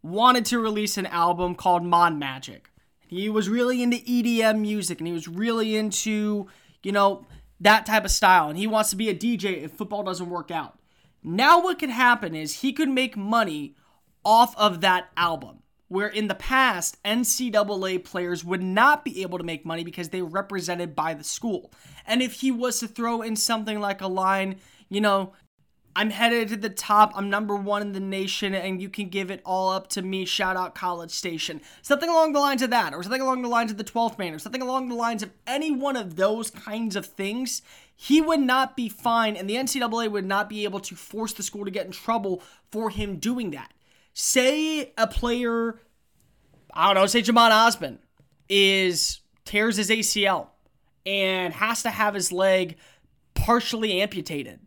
wanted 0.00 0.44
to 0.44 0.60
release 0.60 0.96
an 0.96 1.06
album 1.06 1.56
called 1.56 1.82
Mond 1.82 2.20
Magic. 2.20 2.70
He 3.08 3.28
was 3.28 3.48
really 3.48 3.82
into 3.82 3.96
EDM 3.96 4.60
music 4.60 5.00
and 5.00 5.08
he 5.08 5.12
was 5.12 5.26
really 5.26 5.74
into, 5.74 6.46
you 6.84 6.92
know, 6.92 7.26
that 7.58 7.84
type 7.84 8.04
of 8.04 8.12
style. 8.12 8.48
And 8.48 8.56
he 8.56 8.68
wants 8.68 8.90
to 8.90 8.96
be 8.96 9.08
a 9.08 9.14
DJ 9.14 9.64
if 9.64 9.72
football 9.72 10.04
doesn't 10.04 10.30
work 10.30 10.52
out. 10.52 10.78
Now, 11.24 11.60
what 11.60 11.80
could 11.80 11.90
happen 11.90 12.32
is 12.32 12.60
he 12.60 12.72
could 12.72 12.88
make 12.88 13.16
money 13.16 13.74
off 14.24 14.56
of 14.56 14.80
that 14.82 15.08
album. 15.16 15.64
Where 15.88 16.06
in 16.06 16.28
the 16.28 16.36
past, 16.36 17.02
NCAA 17.02 18.04
players 18.04 18.44
would 18.44 18.62
not 18.62 19.04
be 19.04 19.22
able 19.22 19.38
to 19.38 19.44
make 19.44 19.66
money 19.66 19.82
because 19.82 20.10
they 20.10 20.22
were 20.22 20.28
represented 20.28 20.94
by 20.94 21.14
the 21.14 21.24
school. 21.24 21.72
And 22.06 22.22
if 22.22 22.34
he 22.34 22.52
was 22.52 22.78
to 22.78 22.86
throw 22.86 23.20
in 23.20 23.34
something 23.34 23.80
like 23.80 24.00
a 24.00 24.06
line, 24.06 24.60
you 24.90 25.00
know, 25.00 25.32
I'm 25.96 26.10
headed 26.10 26.48
to 26.48 26.56
the 26.56 26.70
top. 26.70 27.12
I'm 27.14 27.28
number 27.28 27.56
one 27.56 27.82
in 27.82 27.92
the 27.92 28.00
nation, 28.00 28.54
and 28.54 28.80
you 28.80 28.88
can 28.88 29.08
give 29.08 29.30
it 29.30 29.40
all 29.44 29.70
up 29.70 29.88
to 29.88 30.02
me. 30.02 30.24
Shout 30.24 30.56
out 30.56 30.74
College 30.74 31.10
Station. 31.10 31.60
Something 31.82 32.08
along 32.08 32.34
the 32.34 32.40
lines 32.40 32.62
of 32.62 32.70
that, 32.70 32.94
or 32.94 33.02
something 33.02 33.20
along 33.20 33.42
the 33.42 33.48
lines 33.48 33.70
of 33.70 33.78
the 33.78 33.84
12th 33.84 34.18
man, 34.18 34.32
or 34.32 34.38
something 34.38 34.62
along 34.62 34.88
the 34.88 34.94
lines 34.94 35.22
of 35.22 35.30
any 35.46 35.72
one 35.72 35.96
of 35.96 36.16
those 36.16 36.50
kinds 36.50 36.94
of 36.94 37.06
things. 37.06 37.62
He 37.96 38.20
would 38.20 38.40
not 38.40 38.76
be 38.76 38.88
fine, 38.88 39.34
and 39.34 39.50
the 39.50 39.56
NCAA 39.56 40.10
would 40.10 40.24
not 40.24 40.48
be 40.48 40.62
able 40.62 40.80
to 40.80 40.94
force 40.94 41.32
the 41.32 41.42
school 41.42 41.64
to 41.64 41.70
get 41.70 41.86
in 41.86 41.92
trouble 41.92 42.42
for 42.70 42.90
him 42.90 43.16
doing 43.16 43.50
that. 43.50 43.72
Say 44.14 44.92
a 44.96 45.06
player, 45.08 45.80
I 46.72 46.86
don't 46.86 47.02
know, 47.02 47.06
say 47.06 47.22
Jhamon 47.22 47.50
Ausbon 47.50 47.98
is 48.48 49.20
tears 49.44 49.76
his 49.76 49.90
ACL 49.90 50.48
and 51.04 51.54
has 51.54 51.82
to 51.82 51.90
have 51.90 52.14
his 52.14 52.30
leg 52.30 52.76
partially 53.34 54.00
amputated 54.00 54.60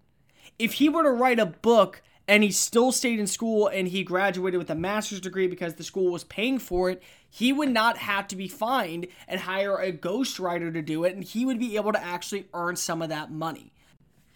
if 0.62 0.74
he 0.74 0.89
were 0.89 1.01
to 1.01 1.12
write 1.12 1.39
a 1.39 1.46
book 1.46 2.03
and 2.27 2.44
he 2.44 2.51
still 2.51 2.91
stayed 2.91 3.20
in 3.20 3.25
school 3.25 3.68
and 3.68 3.88
he 3.88 4.03
graduated 4.03 4.60
with 4.60 4.70
a 4.70 4.75
master's 4.75 5.20
degree 5.20 5.48
because 5.48 5.74
the 5.74 5.84
school 5.84 6.12
was 6.12 6.24
paying 6.24 6.60
for 6.60 6.91
it, 6.91 7.01
he 7.30 7.51
would 7.51 7.70
not 7.70 7.98
have 7.98 8.27
to 8.27 8.36
be 8.36 8.48
fined 8.48 9.08
and 9.27 9.39
hire 9.39 9.77
a 9.77 9.91
ghostwriter 9.91 10.72
to 10.72 10.82
do 10.84 11.03
it, 11.03 11.15
and 11.15 11.24
he 11.24 11.46
would 11.46 11.58
be 11.58 11.77
able 11.77 11.91
to 11.91 12.03
actually 12.03 12.46
earn 12.53 12.75
some 12.75 13.01
of 13.01 13.10
that 13.10 13.32
money. 13.32 13.74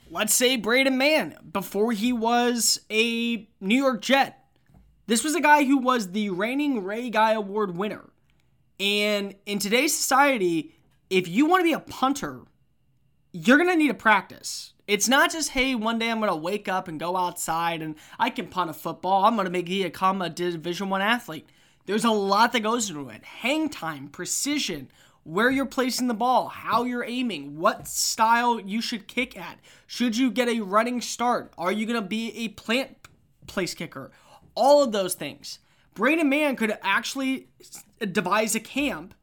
Let's 0.10 0.34
say 0.34 0.58
Braden 0.58 0.98
Mann, 0.98 1.38
before 1.54 1.92
he 1.92 2.12
was 2.12 2.82
a 2.90 3.48
New 3.62 3.78
York 3.78 4.02
Jet, 4.02 4.44
this 5.06 5.24
was 5.24 5.36
a 5.36 5.42
guy 5.42 5.64
who 5.64 5.78
was 5.78 6.12
the 6.12 6.32
reigning 6.32 6.84
Ray 6.84 7.12
Guy 7.12 7.34
Award 7.34 7.78
winner. 7.78 8.10
And 8.80 9.36
in 9.46 9.60
today's 9.60 9.96
society, 9.96 10.74
if 11.12 11.28
you 11.28 11.46
want 11.46 11.62
to 11.62 11.66
be 11.66 11.74
a 11.74 11.80
punter, 11.80 12.42
you're 13.32 13.58
going 13.58 13.70
to 13.70 13.76
need 13.76 13.90
to 13.90 13.94
practice. 13.94 14.74
It's 14.88 15.08
not 15.08 15.32
just, 15.32 15.50
hey, 15.50 15.74
one 15.74 15.98
day 15.98 16.12
I'm 16.12 16.20
to 16.22 16.36
wake 16.36 16.68
up 16.68 16.88
and 16.88 17.00
go 17.00 17.18
outside 17.18 17.82
and 17.82 17.96
I 18.20 18.30
can 18.30 18.48
punt 18.48 18.70
a 18.70 18.74
football. 18.74 19.26
I'm 19.26 19.36
to 19.36 19.50
make 19.50 19.66
become 19.66 20.22
a 20.22 20.30
Division 20.30 20.90
One 20.90 21.02
athlete. 21.02 21.50
There's 21.88 22.06
a 22.06 22.12
lot 22.12 22.54
that 22.54 22.62
goes 22.62 22.90
into 22.90 23.10
it. 23.10 23.24
Hang 23.24 23.70
time, 23.70 24.10
precision, 24.10 24.92
where 25.24 25.50
you're 25.50 25.66
placing 25.66 26.08
the 26.08 26.14
ball, 26.14 26.50
how 26.50 26.84
you're 26.84 27.04
aiming, 27.04 27.58
what 27.58 27.88
style 27.88 28.60
you 28.60 28.80
should 28.80 29.08
kick 29.08 29.38
at. 29.38 29.60
Should 29.88 30.18
you 30.18 30.30
get 30.30 30.50
a 30.50 30.62
running 30.62 31.02
start? 31.02 31.52
Are 31.58 31.72
you 31.72 31.88
to 32.02 32.08
be 32.08 32.32
a 32.38 32.50
plant 32.50 32.96
place 33.48 33.74
kicker? 33.74 34.12
All 34.54 34.84
of 34.84 34.92
those 34.92 35.16
things. 35.16 35.60
Braden 35.96 36.30
Mann 36.30 36.56
could 36.56 36.78
actually 36.84 37.48
devise 38.00 38.54
a 38.54 38.60
camp 38.60 39.16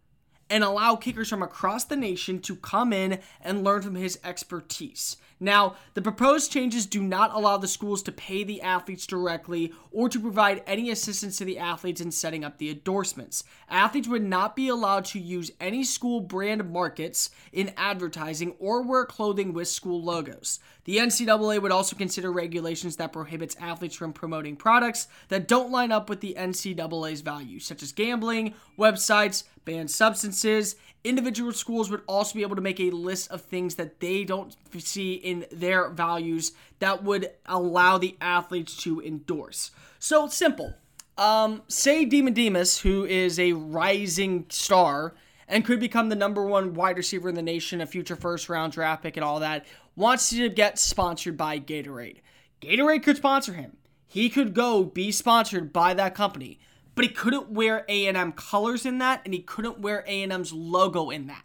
and 0.50 0.64
allow 0.64 0.96
kickers 0.96 1.30
from 1.30 1.42
across 1.42 1.84
the 1.84 1.96
nation 1.96 2.40
to 2.40 2.56
come 2.56 2.92
in 2.92 3.20
and 3.40 3.64
learn 3.64 3.82
from 3.82 3.94
his 3.94 4.18
expertise. 4.24 5.16
Now, 5.42 5.74
the 5.94 6.02
proposed 6.02 6.52
changes 6.52 6.86
do 6.86 7.02
not 7.02 7.34
allow 7.34 7.56
the 7.56 7.66
schools 7.66 8.00
to 8.04 8.12
pay 8.12 8.44
the 8.44 8.62
athletes 8.62 9.08
directly 9.08 9.72
or 9.90 10.08
to 10.08 10.20
provide 10.20 10.62
any 10.68 10.88
assistance 10.88 11.36
to 11.38 11.44
the 11.44 11.58
athletes 11.58 12.00
in 12.00 12.12
setting 12.12 12.44
up 12.44 12.58
the 12.58 12.70
endorsements. 12.70 13.42
Athletes 13.68 14.06
would 14.06 14.22
not 14.22 14.54
be 14.54 14.68
allowed 14.68 15.04
to 15.06 15.18
use 15.18 15.50
any 15.60 15.82
school 15.82 16.20
brand 16.20 16.70
markets 16.70 17.30
in 17.52 17.72
advertising 17.76 18.54
or 18.60 18.82
wear 18.82 19.04
clothing 19.04 19.52
with 19.52 19.66
school 19.66 20.00
logos. 20.00 20.60
The 20.84 20.98
NCAA 20.98 21.60
would 21.60 21.72
also 21.72 21.96
consider 21.96 22.30
regulations 22.30 22.96
that 22.96 23.12
prohibits 23.12 23.56
athletes 23.60 23.96
from 23.96 24.12
promoting 24.12 24.54
products 24.54 25.08
that 25.26 25.48
don't 25.48 25.72
line 25.72 25.90
up 25.90 26.08
with 26.08 26.20
the 26.20 26.36
NCAA's 26.38 27.20
values, 27.20 27.66
such 27.66 27.82
as 27.82 27.90
gambling, 27.90 28.54
websites, 28.78 29.42
banned 29.64 29.90
substances, 29.90 30.76
individual 31.04 31.52
schools 31.52 31.90
would 31.90 32.02
also 32.06 32.34
be 32.34 32.42
able 32.42 32.56
to 32.56 32.62
make 32.62 32.80
a 32.80 32.90
list 32.90 33.30
of 33.30 33.42
things 33.42 33.74
that 33.76 34.00
they 34.00 34.24
don't 34.24 34.56
see 34.78 35.14
in 35.14 35.31
their 35.50 35.88
values 35.90 36.52
that 36.78 37.02
would 37.02 37.30
allow 37.46 37.98
the 37.98 38.16
athletes 38.20 38.76
to 38.78 39.00
endorse. 39.00 39.70
So 39.98 40.28
simple. 40.28 40.74
Um, 41.18 41.62
say 41.68 42.06
Demond 42.06 42.34
Demas, 42.34 42.80
who 42.80 43.04
is 43.04 43.38
a 43.38 43.52
rising 43.52 44.46
star 44.48 45.14
and 45.46 45.64
could 45.64 45.80
become 45.80 46.08
the 46.08 46.16
number 46.16 46.44
one 46.46 46.74
wide 46.74 46.96
receiver 46.96 47.28
in 47.28 47.34
the 47.34 47.42
nation, 47.42 47.80
a 47.80 47.86
future 47.86 48.16
first 48.16 48.48
round 48.48 48.72
draft 48.72 49.02
pick, 49.02 49.16
and 49.16 49.24
all 49.24 49.40
that, 49.40 49.66
wants 49.96 50.30
to 50.30 50.48
get 50.48 50.78
sponsored 50.78 51.36
by 51.36 51.58
Gatorade. 51.58 52.18
Gatorade 52.60 53.02
could 53.02 53.16
sponsor 53.16 53.52
him. 53.52 53.76
He 54.06 54.28
could 54.30 54.54
go 54.54 54.84
be 54.84 55.12
sponsored 55.12 55.72
by 55.72 55.94
that 55.94 56.14
company 56.14 56.58
but 56.94 57.04
he 57.04 57.10
couldn't 57.10 57.50
wear 57.50 57.84
A&M 57.88 58.32
colors 58.32 58.84
in 58.84 58.98
that 58.98 59.22
and 59.24 59.32
he 59.32 59.40
couldn't 59.40 59.80
wear 59.80 60.04
A&M's 60.06 60.52
logo 60.52 61.10
in 61.10 61.26
that. 61.26 61.44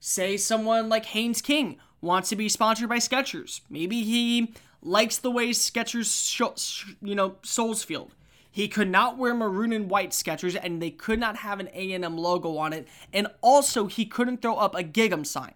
Say 0.00 0.36
someone 0.36 0.88
like 0.88 1.06
Haynes 1.06 1.42
King 1.42 1.78
wants 2.00 2.28
to 2.30 2.36
be 2.36 2.48
sponsored 2.48 2.88
by 2.88 2.96
Skechers. 2.96 3.60
Maybe 3.68 4.02
he 4.02 4.54
likes 4.82 5.18
the 5.18 5.30
way 5.30 5.50
Skechers, 5.50 6.94
you 7.02 7.14
know, 7.14 7.36
soles 7.42 7.82
feel. 7.82 8.10
He 8.50 8.66
could 8.66 8.88
not 8.88 9.16
wear 9.16 9.34
maroon 9.34 9.72
and 9.72 9.88
white 9.88 10.10
Skechers, 10.10 10.58
and 10.60 10.82
they 10.82 10.90
could 10.90 11.20
not 11.20 11.36
have 11.36 11.60
an 11.60 11.68
A&M 11.72 12.16
logo 12.16 12.56
on 12.56 12.72
it. 12.72 12.88
And 13.12 13.28
also, 13.42 13.86
he 13.86 14.06
couldn't 14.06 14.42
throw 14.42 14.56
up 14.56 14.74
a 14.74 14.82
Gig'em 14.82 15.24
sign. 15.24 15.54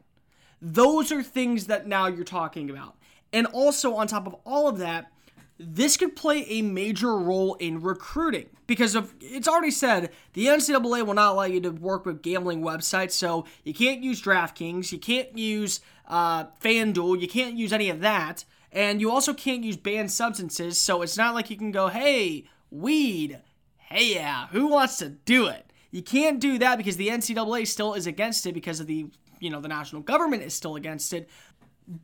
Those 0.62 1.10
are 1.10 1.22
things 1.22 1.66
that 1.66 1.88
now 1.88 2.06
you're 2.06 2.24
talking 2.24 2.70
about. 2.70 2.96
And 3.32 3.46
also, 3.48 3.94
on 3.94 4.06
top 4.06 4.26
of 4.26 4.36
all 4.44 4.68
of 4.68 4.78
that, 4.78 5.10
this 5.58 5.96
could 5.96 6.16
play 6.16 6.44
a 6.49 6.62
major 6.62 7.16
role 7.16 7.54
in 7.54 7.80
recruiting 7.80 8.49
because 8.66 8.94
of 8.94 9.14
it's 9.20 9.46
already 9.46 9.70
said 9.70 10.11
the 10.32 10.46
NCAA 10.46 11.06
will 11.06 11.14
not 11.14 11.32
allow 11.32 11.44
you 11.44 11.61
to 11.61 11.70
work 11.70 12.06
with 12.06 12.23
gambling 12.23 12.62
websites, 12.62 13.12
so 13.12 13.44
you 13.62 13.75
can't 13.75 14.02
use 14.02 14.20
DraftKings, 14.20 14.90
you 14.90 14.99
can't 14.99 15.37
use 15.37 15.80
uh, 16.08 16.44
FanDuel, 16.61 17.20
you 17.20 17.28
can't 17.28 17.56
use 17.56 17.73
any 17.73 17.88
of 17.88 18.00
that, 18.00 18.44
and 18.73 19.00
you 19.00 19.11
also 19.11 19.32
can't 19.32 19.62
use 19.62 19.76
banned 19.76 20.11
substances. 20.11 20.80
So 20.80 21.02
it's 21.02 21.16
not 21.16 21.34
like 21.34 21.50
you 21.50 21.56
can 21.56 21.70
go, 21.70 21.88
"Hey, 21.88 22.44
weed, 22.70 23.40
hey 23.78 24.14
yeah, 24.14 24.49
who 24.49 24.66
wants 24.66 24.99
to 24.99 25.11
do 25.11 25.46
it?" 25.46 25.73
You 25.90 26.02
can't 26.02 26.40
do 26.40 26.58
that 26.58 26.76
because 26.76 26.96
the 26.96 27.08
NCAA 27.08 27.66
still 27.68 27.94
is 27.94 28.08
against 28.08 28.44
it 28.46 28.54
because 28.54 28.80
of 28.80 28.88
the 28.88 29.06
you 29.38 29.50
know 29.50 29.61
the 29.61 29.68
national 29.68 30.02
government 30.02 30.42
is 30.42 30.54
still 30.54 30.75
against 30.75 31.12
it, 31.12 31.28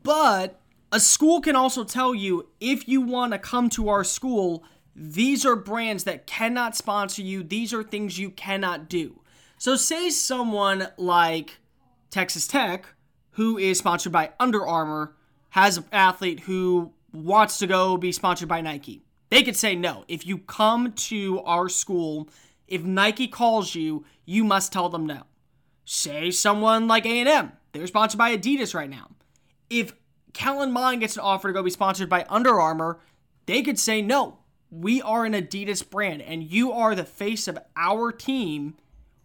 but 0.03 0.60
a 0.93 1.01
school 1.01 1.41
can 1.41 1.57
also 1.57 1.85
tell 1.85 2.15
you 2.15 2.49
if 2.61 2.89
you 2.89 3.01
want 3.01 3.33
to 3.33 3.39
come 3.39 3.69
to 3.71 3.89
our 3.89 4.05
school, 4.05 4.65
these 4.95 5.47
are 5.47 5.57
brands 5.57 6.05
that 6.05 6.27
cannot 6.27 6.77
sponsor 6.77 7.23
you, 7.23 7.43
these 7.43 7.73
are 7.73 7.83
things 7.83 8.19
you 8.19 8.31
cannot 8.31 8.89
do. 8.89 9.21
So, 9.59 9.77
say 9.77 10.11
someone 10.11 10.89
like 10.97 11.59
Texas 12.11 12.47
Tech, 12.47 12.87
who 13.33 13.59
is 13.59 13.79
sponsored 13.79 14.13
by 14.13 14.31
Under 14.41 14.67
Armour, 14.67 15.15
has 15.51 15.77
an 15.77 15.85
athlete 15.93 16.41
who 16.41 16.93
wants 17.13 17.59
to 17.59 17.67
go 17.67 17.97
be 17.97 18.13
sponsored 18.13 18.49
by 18.49 18.61
Nike. 18.61 19.03
They 19.31 19.43
could 19.43 19.57
say 19.57 19.75
no. 19.77 20.05
If 20.09 20.27
you 20.27 20.39
come 20.39 20.93
to 20.93 21.41
our 21.41 21.69
school, 21.69 22.29
if 22.67 22.83
Nike 22.83 23.29
calls 23.29 23.75
you, 23.75 24.05
you 24.25 24.45
must 24.45 24.73
tell 24.73 24.89
them 24.89 25.07
no. 25.07 25.23
Say 25.85 26.31
someone 26.31 26.89
like 26.89 27.07
A&M, 27.07 27.53
they're 27.73 27.87
sponsored 27.87 28.19
by 28.19 28.37
Adidas 28.37 28.75
right 28.75 28.91
now. 28.91 29.11
If 29.69 29.93
Kellen 30.33 30.73
Mond 30.73 31.01
gets 31.01 31.17
an 31.17 31.23
offer 31.23 31.49
to 31.49 31.55
go 31.55 31.63
be 31.63 31.71
sponsored 31.71 32.09
by 32.09 32.27
Under 32.29 32.61
Armour, 32.61 33.01
they 33.47 33.63
could 33.63 33.79
say, 33.79 34.03
no, 34.03 34.39
we 34.71 35.03
are 35.03 35.25
an 35.25 35.33
Adidas 35.33 35.89
brand 35.89 36.23
and 36.23 36.45
you 36.45 36.73
are 36.73 36.95
the 36.95 37.05
face 37.05 37.49
of 37.49 37.59
our 37.77 38.13
team. 38.13 38.77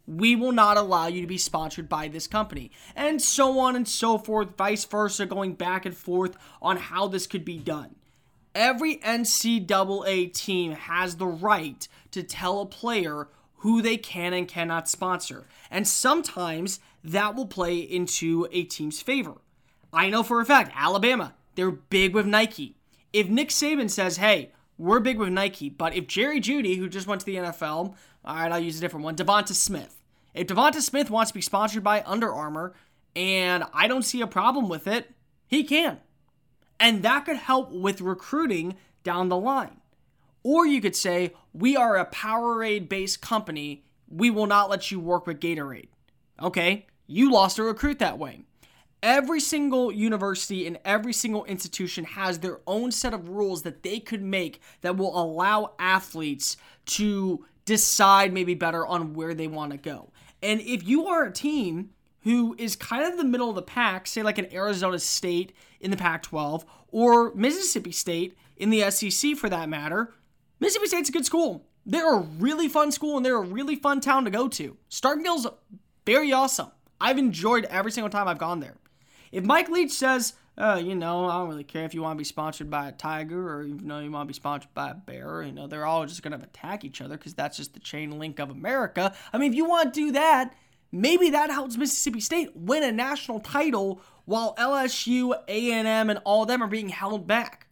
We 0.08 0.36
will 0.36 0.52
not 0.52 0.78
allow 0.78 1.08
you 1.08 1.22
to 1.22 1.28
be 1.28 1.38
sponsored 1.38 1.90
by 1.90 2.08
this 2.08 2.28
company. 2.28 2.72
And 2.96 3.22
so 3.22 3.60
on 3.60 3.76
and 3.76 3.88
so 3.88 4.18
forth, 4.18 4.58
vice 4.58 4.86
versa, 4.86 5.26
going 5.26 5.54
back 5.54 5.86
and 5.86 5.96
forth 5.96 6.38
on 6.62 6.78
how 6.78 7.08
this 7.08 7.28
could 7.28 7.46
be 7.46 7.58
done. 7.58 7.96
Every 8.54 8.98
NCAA 8.98 10.34
team 10.34 10.72
has 10.72 11.18
the 11.18 11.28
right 11.28 11.88
to 12.12 12.24
tell 12.24 12.62
a 12.62 12.66
player 12.66 13.28
who 13.58 13.82
they 13.82 13.98
can 13.98 14.32
and 14.34 14.48
cannot 14.48 14.88
sponsor. 14.88 15.48
And 15.70 15.88
sometimes 15.88 16.80
that 17.04 17.36
will 17.36 17.48
play 17.48 17.78
into 17.78 18.48
a 18.52 18.64
team's 18.64 19.02
favor. 19.02 19.36
I 19.96 20.10
know 20.10 20.24
for 20.24 20.42
a 20.42 20.46
fact, 20.46 20.74
Alabama, 20.76 21.34
they're 21.56 21.72
big 21.72 22.14
with 22.14 22.26
Nike. 22.26 22.76
If 23.14 23.30
Nick 23.30 23.48
Saban 23.48 23.90
says, 23.90 24.18
hey, 24.18 24.52
we're 24.78 25.00
big 25.00 25.18
with 25.18 25.30
Nike, 25.30 25.70
but 25.70 25.96
if 25.96 26.06
Jerry 26.06 26.42
Jeudy, 26.42 26.78
who 26.78 26.90
just 26.90 27.08
went 27.08 27.22
to 27.22 27.26
the 27.26 27.36
NFL, 27.36 27.96
all 28.26 28.36
right, 28.36 28.52
I'll 28.52 28.60
use 28.60 28.78
a 28.78 28.82
different 28.82 29.06
one, 29.06 29.16
Devonta 29.16 29.54
Smith. 29.54 30.04
If 30.34 30.48
Devonta 30.48 30.82
Smith 30.82 31.10
wants 31.10 31.32
to 31.32 31.36
be 31.36 31.42
sponsored 31.42 31.82
by 31.82 32.04
Under 32.06 32.32
Armour, 32.32 32.74
and 33.16 33.64
I 33.74 33.88
don't 33.88 34.04
see 34.04 34.20
a 34.20 34.28
problem 34.28 34.68
with 34.68 34.86
it, 34.86 35.12
he 35.48 35.64
can. 35.64 36.00
And 36.78 37.02
that 37.04 37.24
could 37.24 37.38
help 37.38 37.72
with 37.72 38.02
recruiting 38.02 38.76
down 39.06 39.30
the 39.30 39.38
line. 39.38 39.80
Or 40.44 40.68
you 40.68 40.82
could 40.82 40.96
say, 40.96 41.34
we 41.54 41.78
are 41.78 41.96
a 41.96 42.06
Powerade 42.06 42.90
based 42.90 43.22
company. 43.22 43.86
We 44.10 44.30
will 44.30 44.46
not 44.46 44.70
let 44.70 44.92
you 44.92 45.00
work 45.00 45.26
with 45.26 45.40
Gatorade. 45.40 45.88
Okay, 46.42 46.86
you 47.08 47.32
lost 47.32 47.60
a 47.60 47.64
recruit 47.64 48.00
that 48.00 48.20
way 48.20 48.44
every 49.06 49.40
single 49.40 49.92
university 49.92 50.66
and 50.66 50.80
every 50.84 51.14
single 51.14 51.46
institution 51.46 52.04
has 52.04 52.40
their 52.40 52.60
own 52.66 52.92
set 52.92 53.14
of 53.14 53.30
rules 53.30 53.62
that 53.62 53.84
they 53.84 54.00
could 54.00 54.24
make 54.24 54.60
that 54.82 54.98
will 54.98 55.16
allow 55.18 55.74
athletes 55.78 56.58
to 56.88 57.46
decide 57.66 58.34
maybe 58.34 58.56
better 58.56 58.86
on 58.86 59.14
where 59.14 59.36
they 59.36 59.48
want 59.48 59.72
to 59.72 59.78
go. 59.78 60.10
And 60.42 60.60
if 60.60 60.88
you 60.88 61.06
are 61.06 61.24
a 61.24 61.32
team 61.32 61.92
who 62.22 62.56
is 62.58 62.76
kind 62.76 63.06
of 63.06 63.18
the 63.18 63.24
middle 63.24 63.48
of 63.48 63.56
the 63.56 63.62
pack, 63.62 64.08
say 64.08 64.24
like 64.24 64.40
an 64.40 64.52
Arizona 64.52 64.98
State 64.98 65.54
in 65.80 65.92
the 65.92 65.98
Pac 65.98 66.24
12 66.24 66.66
or 66.88 67.32
Mississippi 67.36 67.92
State 67.92 68.36
in 68.58 68.72
the 68.72 68.90
SEC 68.90 69.38
for 69.38 69.50
that 69.50 69.70
matter, 69.70 70.14
Mississippi 70.60 70.88
State's 70.88 71.10
a 71.10 71.12
good 71.12 71.28
school. 71.28 71.68
They're 71.86 72.16
a 72.16 72.22
really 72.22 72.68
fun 72.68 72.92
school 72.92 73.18
and 73.18 73.26
they're 73.26 73.38
a 73.38 73.42
really 73.42 73.76
fun 73.76 74.02
town 74.02 74.26
to 74.26 74.32
go 74.32 74.48
to. 74.48 74.78
Starkville's 74.90 75.46
very 76.08 76.34
awesome. 76.34 76.72
I've 77.00 77.20
enjoyed 77.20 77.66
every 77.66 77.92
single 77.92 78.10
time 78.10 78.28
I've 78.28 78.40
gone 78.40 78.62
there. 78.62 78.78
If 79.32 79.44
Mike 79.44 79.70
Leach 79.70 79.92
says, 79.92 80.34
uh, 80.58 80.82
you 80.84 80.96
know, 80.96 81.26
I 81.26 81.38
don't 81.40 81.50
really 81.50 81.64
care 81.64 81.84
if 81.84 81.94
you 81.94 82.02
want 82.02 82.18
to 82.18 82.22
be 82.22 82.26
sponsored 82.26 82.70
by 82.70 82.88
a 82.88 82.92
tiger 82.92 83.54
or 83.54 83.64
you 83.64 83.76
know 83.76 84.00
you 84.00 84.12
want 84.12 84.28
to 84.28 84.32
be 84.32 84.36
sponsored 84.36 84.74
by 84.74 84.92
a 84.92 84.94
bear. 84.94 85.44
You 85.44 85.52
know, 85.52 85.68
they're 85.68 85.86
all 85.86 86.06
just 86.06 86.24
going 86.24 86.38
to 86.38 86.46
attack 86.46 86.86
each 86.86 87.02
other 87.02 87.18
because 87.18 87.34
that's 87.34 87.58
just 87.58 87.74
the 87.74 87.80
chain 87.80 88.18
link 88.18 88.40
of 88.40 88.50
America. 88.50 89.14
I 89.34 89.38
mean, 89.38 89.52
if 89.52 89.56
you 89.56 89.66
want 89.66 89.94
to 89.94 90.00
do 90.00 90.12
that, 90.14 90.54
maybe 90.92 91.30
that 91.32 91.52
helps 91.52 91.76
Mississippi 91.76 92.22
State 92.22 92.56
win 92.56 92.84
a 92.84 92.92
national 92.92 93.42
title 93.42 94.02
while 94.24 94.56
LSU, 94.56 95.38
A&M, 95.48 96.10
and 96.10 96.20
all 96.24 96.44
of 96.44 96.48
them 96.48 96.64
are 96.64 96.68
being 96.68 96.90
held 96.90 97.28
back. 97.28 97.68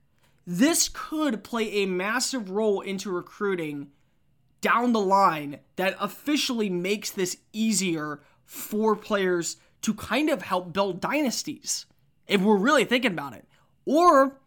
This 0.45 0.89
could 0.91 1.43
play 1.43 1.83
a 1.83 1.85
massive 1.85 2.49
role 2.49 2.81
into 2.81 3.09
recruiting 3.09 3.91
down 4.59 4.91
the 4.91 4.99
line 4.99 5.59
that 5.77 5.95
officially 5.99 6.69
makes 6.69 7.11
this 7.11 7.37
easier 7.53 8.21
for 8.45 8.95
players 8.95 9.57
to 9.83 9.93
kind 9.93 10.29
of 10.29 10.41
help 10.41 10.73
build 10.73 10.99
dynasties 10.99 11.85
if 12.27 12.41
we're 12.41 12.57
really 12.57 12.85
thinking 12.85 13.11
about 13.11 13.33
it. 13.33 13.45
Or 13.85 14.37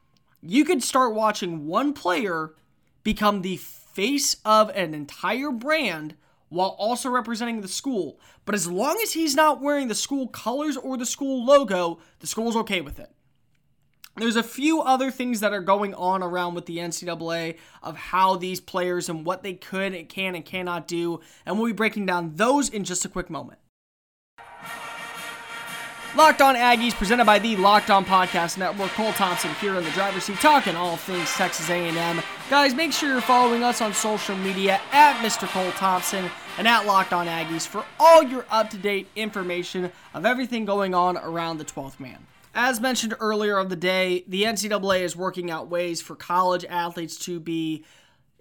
you 0.43 0.65
could 0.65 0.83
start 0.83 1.15
watching 1.15 1.67
one 1.67 1.93
player 1.93 2.55
become 3.03 3.43
the 3.43 3.57
face 3.57 4.37
of 4.45 4.71
an 4.71 4.95
entire 4.95 5.51
brand 5.51 6.17
while 6.49 6.77
also 6.79 7.11
representing 7.11 7.61
the 7.61 7.69
school. 7.69 8.21
But 8.45 8.55
as 8.55 8.67
long 8.67 8.99
as 9.03 9.13
he's 9.13 9.35
not 9.35 9.61
wearing 9.61 9.89
the 9.89 9.95
school 9.95 10.29
colors 10.29 10.77
or 10.77 10.97
the 10.97 11.07
school 11.07 11.45
logo, 11.45 11.99
the 12.21 12.27
school's 12.27 12.57
okay 12.57 12.81
with 12.81 12.99
it. 12.99 13.11
There's 14.17 14.37
a 14.37 14.43
few 14.43 14.81
other 14.81 15.11
things 15.11 15.41
that 15.41 15.53
are 15.53 15.61
going 15.61 15.93
on 15.93 16.23
around 16.23 16.55
with 16.55 16.65
the 16.65 16.79
NCAA 16.79 17.59
of 17.83 17.97
how 17.97 18.37
these 18.37 18.61
players 18.61 19.11
and 19.11 19.27
what 19.27 19.43
they 19.43 19.53
could, 19.53 19.93
and 19.93 20.09
can, 20.09 20.35
and 20.35 20.45
cannot 20.45 20.89
do, 20.89 21.21
and 21.45 21.59
we'll 21.59 21.67
be 21.67 21.73
breaking 21.75 22.07
down 22.07 22.37
those 22.37 22.71
in 22.71 22.85
just 22.85 23.05
a 23.05 23.11
quick 23.11 23.29
moment. 23.29 23.59
Locked 26.17 26.41
On 26.41 26.55
Aggies, 26.55 26.95
presented 26.95 27.27
by 27.27 27.39
the 27.39 27.57
Locked 27.57 27.91
On 27.91 28.03
Podcast 28.03 28.57
Network. 28.57 28.91
Cole 28.93 29.13
Thompson 29.13 29.51
here 29.61 29.75
in 29.75 29.85
the 29.85 29.91
driver's 29.91 30.25
seat, 30.25 30.39
talking 30.39 30.75
all 30.75 30.97
things 30.97 31.31
Texas 31.35 31.69
A&M. 31.69 32.23
Guys, 32.49 32.75
make 32.75 32.95
sure 32.95 33.11
you're 33.11 33.21
following 33.21 33.63
us 33.63 33.83
on 33.83 33.93
social 33.93 34.35
media 34.35 34.81
at 34.93 35.23
Mr. 35.23 35.47
Cole 35.47 35.71
Thompson 35.73 36.31
and 36.57 36.67
at 36.67 36.87
Locked 36.87 37.13
On 37.13 37.27
Aggies 37.27 37.67
for 37.67 37.85
all 38.01 38.23
your 38.23 38.47
up 38.51 38.71
to 38.71 38.79
date 38.79 39.09
information 39.15 39.93
of 40.15 40.25
everything 40.25 40.65
going 40.65 40.95
on 40.95 41.19
around 41.19 41.59
the 41.59 41.67
12th 41.67 42.01
man. 42.01 42.27
As 42.55 42.81
mentioned 42.81 43.15
earlier 43.21 43.59
of 43.59 43.69
the 43.69 43.77
day, 43.77 44.25
the 44.27 44.45
NCAA 44.45 45.01
is 45.01 45.15
working 45.15 45.51
out 45.51 45.69
ways 45.69 46.01
for 46.01 46.17
college 46.17 46.65
athletes 46.65 47.19
to 47.27 47.39
be 47.39 47.85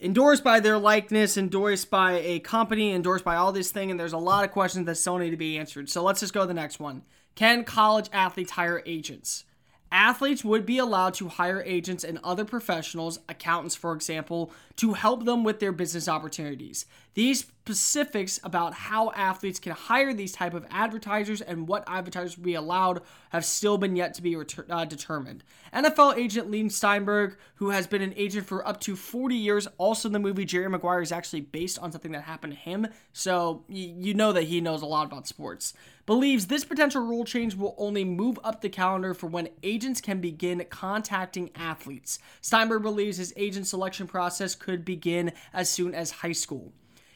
endorsed 0.02 0.46
by 0.46 0.62
their 0.62 0.78
likeness, 0.78 1.36
endorsed 1.36 1.90
by 1.90 2.14
a 2.14 2.40
company, 2.40 2.94
endorsed 2.94 3.26
by 3.26 3.36
all 3.36 3.52
this 3.52 3.72
thing, 3.72 3.92
and 3.92 4.00
there's 4.00 4.14
a 4.14 4.18
lot 4.18 4.46
of 4.46 4.52
questions 4.52 4.86
that 4.86 4.96
still 4.96 5.18
need 5.18 5.32
to 5.32 5.38
be 5.38 5.58
answered. 5.58 5.90
So 5.90 6.04
let's 6.04 6.22
just 6.22 6.34
go 6.34 6.42
to 6.42 6.48
the 6.48 6.54
next 6.54 6.80
one. 6.80 7.02
Can 7.36 7.66
college 7.66 8.10
athletes 8.14 8.52
hire 8.52 8.82
agents? 8.86 9.44
Athletes 9.92 10.44
would 10.44 10.66
be 10.66 10.78
allowed 10.78 11.14
to 11.16 11.30
hire 11.30 11.62
agents 11.66 12.04
and 12.04 12.20
other 12.24 12.44
professionals, 12.44 13.20
accountants 13.30 13.76
for 13.76 13.94
example, 13.94 14.52
to 14.78 14.94
help 14.94 15.26
them 15.26 15.44
with 15.44 15.60
their 15.60 15.72
business 15.72 16.10
opportunities. 16.10 16.86
These 17.14 17.42
specifics 17.42 18.40
about 18.44 18.74
how 18.74 19.12
athletes 19.12 19.60
can 19.60 19.72
hire 19.72 20.14
these 20.14 20.34
type 20.34 20.54
of 20.54 20.66
advertisers 20.70 21.40
and 21.40 21.68
what 21.68 21.84
advertisers 21.88 22.38
will 22.38 22.44
be 22.44 22.56
allowed 22.56 23.02
have 23.30 23.46
still 23.46 23.78
been 23.78 23.96
yet 23.96 24.14
to 24.16 24.22
be 24.22 24.36
uh, 24.36 24.86
determined. 24.86 25.44
NFL 25.74 26.18
agent 26.18 26.52
Leigh 26.52 26.68
Steinberg, 26.70 27.38
who 27.56 27.70
has 27.70 27.88
been 27.88 28.02
an 28.02 28.14
agent 28.18 28.48
for 28.48 28.68
up 28.68 28.82
to 28.82 28.96
40 28.96 29.36
years, 29.36 29.68
also 29.78 30.10
in 30.10 30.14
the 30.14 30.20
movie 30.20 30.46
Jerry 30.46 30.70
Maguire 30.70 31.02
is 31.02 31.12
actually 31.12 31.42
based 31.42 31.80
on 31.80 31.92
something 31.92 32.12
that 32.12 32.24
happened 32.24 32.54
to 32.54 32.60
him, 32.60 32.88
so 33.14 33.64
y- 33.70 33.94
you 33.98 34.14
know 34.14 34.34
that 34.34 34.44
he 34.44 34.60
knows 34.62 34.82
a 34.82 34.86
lot 34.86 35.06
about 35.06 35.28
sports 35.28 35.74
believes 36.06 36.48
this 36.48 36.66
potential 36.66 37.06
rule 37.06 37.26
change 37.26 37.56
will 37.56 37.76
only 37.78 38.04
move 38.04 38.40
up 38.44 38.62
the 38.62 38.70
calendar 38.70 39.14
for 39.14 39.28
when 39.28 39.50
agents 39.64 40.02
can 40.02 40.22
begin 40.22 40.66
contacting 40.70 41.50
athletes. 41.56 42.20
Steinberg 42.42 42.84
believes 42.84 43.18
his 43.18 43.34
agent 43.36 43.68
selection 43.68 44.08
process 44.08 44.56
could 44.56 44.86
begin 44.86 45.32
as 45.54 45.70
soon 45.70 45.96
as 45.96 46.12
high 46.12 46.32
school. 46.32 46.72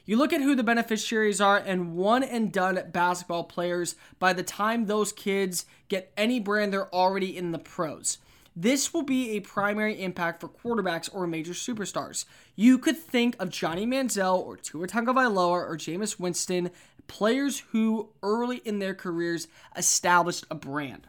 You 0.05 0.17
look 0.17 0.33
at 0.33 0.41
who 0.41 0.55
the 0.55 0.63
beneficiaries 0.63 1.39
are, 1.39 1.57
and 1.57 1.93
one 1.95 2.23
and 2.23 2.51
done 2.51 2.81
basketball 2.91 3.43
players, 3.43 3.95
by 4.17 4.33
the 4.33 4.41
time 4.41 4.85
those 4.85 5.11
kids 5.11 5.65
get 5.87 6.11
any 6.17 6.39
brand, 6.39 6.73
they're 6.73 6.91
already 6.91 7.37
in 7.37 7.51
the 7.51 7.59
pros. 7.59 8.17
This 8.61 8.93
will 8.93 9.03
be 9.03 9.37
a 9.37 9.39
primary 9.39 10.01
impact 10.01 10.41
for 10.41 10.49
quarterbacks 10.49 11.09
or 11.13 11.25
major 11.25 11.53
superstars. 11.53 12.25
You 12.57 12.77
could 12.77 12.97
think 12.97 13.37
of 13.39 13.51
Johnny 13.51 13.85
Manziel 13.85 14.37
or 14.37 14.57
Tua 14.57 14.85
Tagovailoa 14.85 15.65
or 15.65 15.77
Jameis 15.77 16.19
Winston 16.19 16.69
players 17.07 17.59
who 17.71 18.09
early 18.21 18.57
in 18.57 18.79
their 18.79 18.93
careers 18.93 19.47
established 19.77 20.43
a 20.51 20.55
brand. 20.55 21.07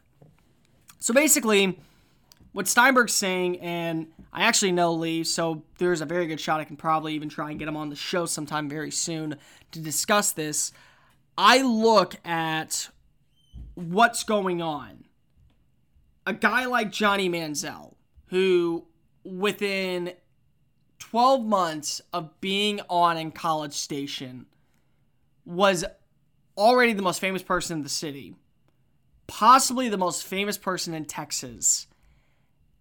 So 1.01 1.13
basically, 1.13 1.77
what 2.53 2.69
Steinberg's 2.69 3.15
saying, 3.15 3.59
and 3.59 4.07
I 4.33 4.45
actually 4.45 4.71
know 4.71 4.93
Leigh, 4.93 5.25
so 5.25 5.65
there's 5.79 6.03
a 6.03 6.07
very 6.07 6.29
good 6.29 6.39
shot 6.39 6.61
I 6.61 6.65
can 6.65 6.77
probably 6.77 7.15
even 7.15 7.29
try 7.29 7.51
and 7.51 7.59
get 7.59 7.67
him 7.67 7.77
on 7.77 7.91
the 7.91 7.97
show 7.97 8.27
sometime 8.27 8.69
very 8.69 8.93
soon 8.93 9.35
to 9.73 9.81
discuss 9.81 10.31
this. 10.31 10.71
I 11.37 11.63
look 11.63 12.15
at 12.25 12.91
what's 13.75 14.23
going 14.23 14.63
on. 14.63 15.07
A 16.27 16.33
guy 16.33 16.67
like 16.67 16.93
Johnny 16.93 17.29
Manziel, 17.29 17.95
who 18.27 18.87
within 19.25 20.13
12 20.99 21.45
months 21.45 22.01
of 22.13 22.41
being 22.41 22.81
on 22.89 23.17
in 23.17 23.33
College 23.33 23.73
Station 23.73 24.47
was 25.45 25.85
already 26.57 26.93
the 26.93 27.03
most 27.03 27.21
famous 27.21 27.43
person 27.43 27.79
in 27.79 27.83
the 27.83 27.89
city, 27.89 28.37
possibly 29.27 29.89
the 29.89 29.99
most 29.99 30.25
famous 30.25 30.59
person 30.59 30.95
in 30.95 31.05
Texas, 31.05 31.87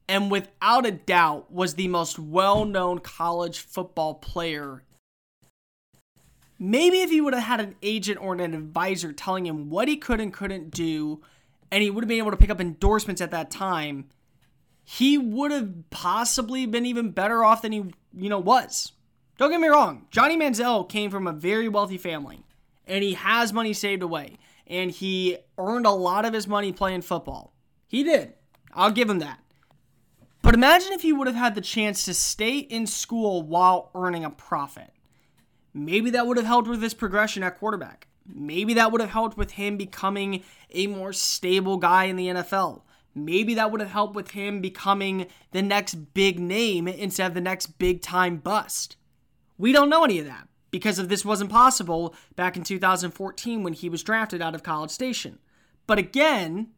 and 0.08 0.30
without 0.30 0.86
a 0.86 0.92
doubt 0.92 1.52
was 1.52 1.76
the 1.76 1.88
most 1.88 2.20
well 2.20 2.66
known 2.66 3.00
college 3.00 3.60
football 3.60 4.16
player. 4.16 4.84
Maybe 6.60 7.02
if 7.02 7.10
he 7.10 7.22
would 7.22 7.34
have 7.34 7.44
had 7.44 7.62
an 7.62 7.76
agent 7.82 8.20
or 8.22 8.34
an 8.34 8.54
advisor 8.54 9.14
telling 9.14 9.46
him 9.46 9.70
what 9.70 9.88
he 9.88 9.96
could 9.96 10.20
and 10.20 10.34
couldn't 10.34 10.72
do, 10.72 11.22
and 11.72 11.84
he 11.84 11.90
would 11.90 12.04
have 12.04 12.10
been 12.10 12.18
able 12.18 12.32
to 12.32 12.38
pick 12.38 12.50
up 12.50 12.62
endorsements 12.62 13.22
at 13.22 13.32
that 13.32 13.52
time, 13.52 14.10
he 14.84 15.18
would 15.18 15.52
have 15.52 15.90
possibly 15.90 16.66
been 16.66 16.86
even 16.86 17.12
better 17.12 17.44
off 17.44 17.62
than 17.62 17.72
he, 17.72 17.84
you 18.18 18.30
know, 18.30 18.40
was. 18.40 18.94
Don't 19.38 19.52
get 19.52 19.62
me 19.62 19.68
wrong, 19.68 20.08
Johnny 20.12 20.36
Manziel 20.36 20.88
came 20.90 21.12
from 21.12 21.28
a 21.28 21.32
very 21.32 21.70
wealthy 21.70 21.98
family 21.98 22.44
and 22.90 23.04
he 23.04 23.14
has 23.14 23.54
money 23.54 23.72
saved 23.72 24.02
away. 24.02 24.38
And 24.68 24.92
he 24.92 25.38
earned 25.58 25.86
a 25.86 25.92
lot 25.92 26.26
of 26.26 26.34
his 26.34 26.48
money 26.48 26.72
playing 26.72 27.02
football. 27.02 27.54
He 27.88 28.04
did. 28.04 28.34
I'll 28.74 28.92
give 28.92 29.10
him 29.10 29.20
that. 29.20 29.40
But 30.42 30.54
imagine 30.54 30.92
if 30.94 31.02
he 31.02 31.14
would 31.14 31.28
have 31.28 31.36
had 31.36 31.56
the 31.56 31.62
chance 31.62 32.06
to 32.06 32.14
stay 32.14 32.58
in 32.58 32.86
school 32.88 33.42
while 33.42 33.92
earning 33.96 34.26
a 34.26 34.30
profit. 34.30 34.92
Maybe 35.74 36.10
that 36.12 36.28
would 36.28 36.38
have 36.38 36.46
helped 36.46 36.68
with 36.68 36.82
his 36.82 36.94
progression 36.94 37.44
at 37.44 37.58
quarterback. 37.58 38.08
Maybe 38.34 38.76
that 38.76 38.92
would 38.92 39.02
have 39.02 39.10
helped 39.10 39.38
with 39.38 39.52
him 39.52 39.78
becoming 39.78 40.44
a 40.72 40.88
more 40.88 41.14
stable 41.14 41.78
guy 41.78 42.06
in 42.06 42.16
the 42.16 42.28
NFL. 42.28 42.82
Maybe 43.16 43.56
that 43.56 43.72
would 43.72 43.82
have 43.82 43.90
helped 43.90 44.16
with 44.16 44.32
him 44.32 44.62
becoming 44.62 45.28
the 45.52 45.62
next 45.62 45.96
big 46.14 46.40
name 46.40 46.88
instead 46.88 47.28
of 47.28 47.34
the 47.34 47.42
next 47.42 47.80
big 47.80 48.02
time 48.02 48.38
bust. 48.38 48.98
We 49.58 49.72
don't 49.72 49.90
know 49.90 50.04
any 50.04 50.20
of 50.20 50.26
that 50.26 50.48
because 50.72 51.00
of 51.00 51.10
this 51.10 51.26
wasn't 51.26 51.50
possible 51.50 52.16
back 52.36 52.56
in 52.56 52.64
2014 52.64 53.64
when 53.64 53.74
he 53.74 53.90
was 53.90 54.04
drafted 54.04 54.42
out 54.42 54.56
of 54.56 54.64
College 54.64 54.92
Station. 54.92 55.40
But 55.88 55.98
again, 55.98 56.70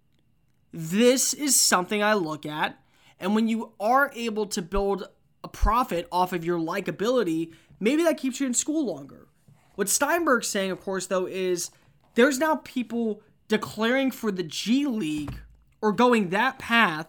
this 0.72 1.34
is 1.34 1.60
something 1.60 2.02
I 2.02 2.14
look 2.14 2.46
at, 2.46 2.80
and 3.20 3.36
when 3.36 3.48
you 3.48 3.74
are 3.80 4.12
able 4.16 4.46
to 4.48 4.62
build 4.62 5.10
a 5.44 5.48
profit 5.50 6.08
off 6.12 6.32
of 6.34 6.46
your 6.46 6.60
likability, 6.60 7.54
maybe 7.80 8.04
that 8.04 8.18
keeps 8.18 8.40
you 8.40 8.48
in 8.48 8.54
school 8.54 8.86
longer. 8.86 9.28
What 9.76 9.90
Steinberg's 9.90 10.48
saying, 10.48 10.72
of 10.72 10.82
course, 10.82 11.08
though, 11.08 11.26
is 11.26 11.72
there's 12.16 12.40
now 12.40 12.58
people 12.58 13.22
declaring 13.48 14.12
for 14.12 14.32
the 14.32 14.44
G 14.44 14.86
League 14.86 15.36
or 15.82 15.92
going 15.92 16.30
that 16.30 16.60
path 16.60 17.08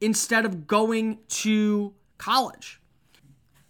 instead 0.00 0.44
of 0.44 0.66
going 0.66 1.18
to 1.28 1.94
college. 2.18 2.80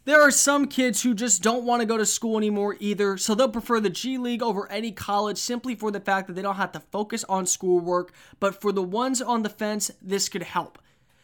There 0.06 0.20
are 0.20 0.30
some 0.30 0.66
kids 0.66 1.02
who 1.02 1.14
just 1.14 1.42
don't 1.42 1.64
want 1.64 1.80
to 1.80 1.86
go 1.86 1.96
to 1.96 2.04
school 2.04 2.36
anymore 2.36 2.76
either, 2.78 3.16
so 3.16 3.34
they'll 3.34 3.48
prefer 3.48 3.80
the 3.80 3.88
G 3.88 4.18
League 4.18 4.42
over 4.42 4.70
any 4.70 4.92
college 4.92 5.38
simply 5.38 5.74
for 5.74 5.90
the 5.90 6.00
fact 6.00 6.26
that 6.26 6.34
they 6.34 6.42
don't 6.42 6.56
have 6.56 6.72
to 6.72 6.80
focus 6.80 7.24
on 7.24 7.46
schoolwork. 7.46 8.12
But 8.38 8.60
for 8.60 8.70
the 8.70 8.82
ones 8.82 9.22
on 9.22 9.42
the 9.42 9.48
fence, 9.48 9.90
this 10.02 10.28
could 10.28 10.42
help. 10.42 10.78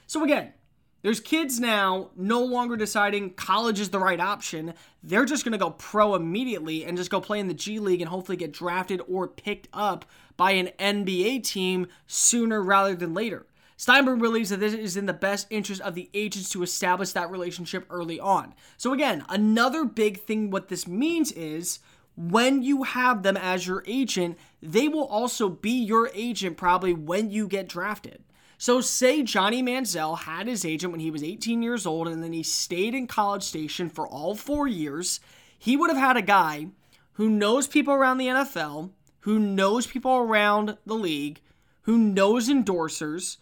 So, 0.06 0.24
again, 0.24 0.54
there's 1.02 1.20
kids 1.20 1.58
now 1.58 2.10
no 2.14 2.42
longer 2.42 2.76
deciding 2.76 3.34
college 3.34 3.80
is 3.80 3.90
the 3.90 3.98
right 3.98 4.20
option. 4.20 4.74
They're 5.02 5.24
just 5.24 5.44
going 5.44 5.52
to 5.52 5.58
go 5.58 5.70
pro 5.70 6.14
immediately 6.14 6.84
and 6.84 6.96
just 6.96 7.10
go 7.10 7.20
play 7.20 7.40
in 7.40 7.48
the 7.48 7.54
G 7.54 7.78
League 7.78 8.00
and 8.00 8.10
hopefully 8.10 8.36
get 8.36 8.52
drafted 8.52 9.00
or 9.08 9.26
picked 9.26 9.68
up 9.72 10.04
by 10.36 10.52
an 10.52 10.70
NBA 10.78 11.44
team 11.44 11.86
sooner 12.06 12.62
rather 12.62 12.94
than 12.94 13.14
later. 13.14 13.46
Steinberg 13.76 14.18
believes 14.18 14.50
that 14.50 14.60
this 14.60 14.74
is 14.74 14.98
in 14.98 15.06
the 15.06 15.14
best 15.14 15.46
interest 15.48 15.80
of 15.80 15.94
the 15.94 16.10
agents 16.12 16.50
to 16.50 16.62
establish 16.62 17.12
that 17.12 17.30
relationship 17.30 17.86
early 17.88 18.20
on. 18.20 18.52
So, 18.76 18.92
again, 18.92 19.24
another 19.30 19.86
big 19.86 20.20
thing 20.20 20.50
what 20.50 20.68
this 20.68 20.86
means 20.86 21.32
is 21.32 21.78
when 22.14 22.62
you 22.62 22.82
have 22.82 23.22
them 23.22 23.38
as 23.38 23.66
your 23.66 23.82
agent, 23.86 24.36
they 24.62 24.86
will 24.86 25.06
also 25.06 25.48
be 25.48 25.70
your 25.70 26.10
agent 26.12 26.58
probably 26.58 26.92
when 26.92 27.30
you 27.30 27.48
get 27.48 27.70
drafted. 27.70 28.22
So, 28.60 28.82
say 28.82 29.22
Johnny 29.22 29.62
Manziel 29.62 30.18
had 30.18 30.46
his 30.46 30.66
agent 30.66 30.92
when 30.92 31.00
he 31.00 31.10
was 31.10 31.22
18 31.22 31.62
years 31.62 31.86
old 31.86 32.06
and 32.08 32.22
then 32.22 32.34
he 32.34 32.42
stayed 32.42 32.94
in 32.94 33.06
College 33.06 33.42
Station 33.42 33.88
for 33.88 34.06
all 34.06 34.34
four 34.34 34.68
years. 34.68 35.18
He 35.58 35.78
would 35.78 35.88
have 35.88 35.98
had 35.98 36.18
a 36.18 36.22
guy 36.22 36.66
who 37.12 37.30
knows 37.30 37.66
people 37.66 37.94
around 37.94 38.18
the 38.18 38.26
NFL, 38.26 38.90
who 39.20 39.38
knows 39.38 39.86
people 39.86 40.14
around 40.14 40.76
the 40.84 40.92
league, 40.92 41.40
who 41.84 41.96
knows 41.96 42.50
endorsers, 42.50 43.38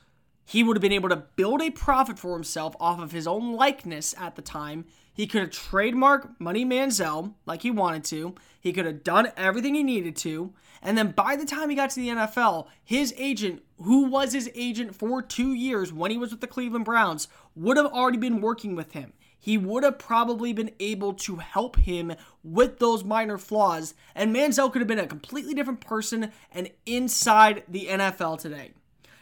he 0.48 0.62
would 0.62 0.78
have 0.78 0.82
been 0.82 0.92
able 0.92 1.10
to 1.10 1.24
build 1.36 1.60
a 1.60 1.70
profit 1.70 2.18
for 2.18 2.32
himself 2.32 2.74
off 2.80 2.98
of 3.00 3.12
his 3.12 3.26
own 3.26 3.52
likeness 3.52 4.14
at 4.18 4.34
the 4.34 4.40
time. 4.40 4.86
He 5.12 5.26
could 5.26 5.42
have 5.42 5.50
trademarked 5.50 6.36
Money 6.38 6.64
Manziel 6.64 7.34
like 7.44 7.60
he 7.60 7.70
wanted 7.70 8.02
to. 8.04 8.34
He 8.58 8.72
could 8.72 8.86
have 8.86 9.04
done 9.04 9.30
everything 9.36 9.74
he 9.74 9.82
needed 9.82 10.16
to. 10.16 10.54
And 10.80 10.96
then 10.96 11.10
by 11.10 11.36
the 11.36 11.44
time 11.44 11.68
he 11.68 11.76
got 11.76 11.90
to 11.90 11.96
the 12.00 12.08
NFL, 12.08 12.68
his 12.82 13.12
agent, 13.18 13.62
who 13.82 14.04
was 14.04 14.32
his 14.32 14.50
agent 14.54 14.94
for 14.94 15.20
two 15.20 15.52
years 15.52 15.92
when 15.92 16.10
he 16.10 16.16
was 16.16 16.30
with 16.30 16.40
the 16.40 16.46
Cleveland 16.46 16.86
Browns, 16.86 17.28
would 17.54 17.76
have 17.76 17.84
already 17.84 18.16
been 18.16 18.40
working 18.40 18.74
with 18.74 18.92
him. 18.92 19.12
He 19.38 19.58
would 19.58 19.84
have 19.84 19.98
probably 19.98 20.54
been 20.54 20.70
able 20.80 21.12
to 21.12 21.36
help 21.36 21.76
him 21.76 22.14
with 22.42 22.78
those 22.78 23.04
minor 23.04 23.36
flaws, 23.36 23.92
and 24.14 24.34
Manziel 24.34 24.72
could 24.72 24.80
have 24.80 24.88
been 24.88 24.98
a 24.98 25.06
completely 25.06 25.52
different 25.52 25.82
person 25.82 26.32
and 26.50 26.70
inside 26.86 27.64
the 27.68 27.88
NFL 27.88 28.38
today. 28.38 28.72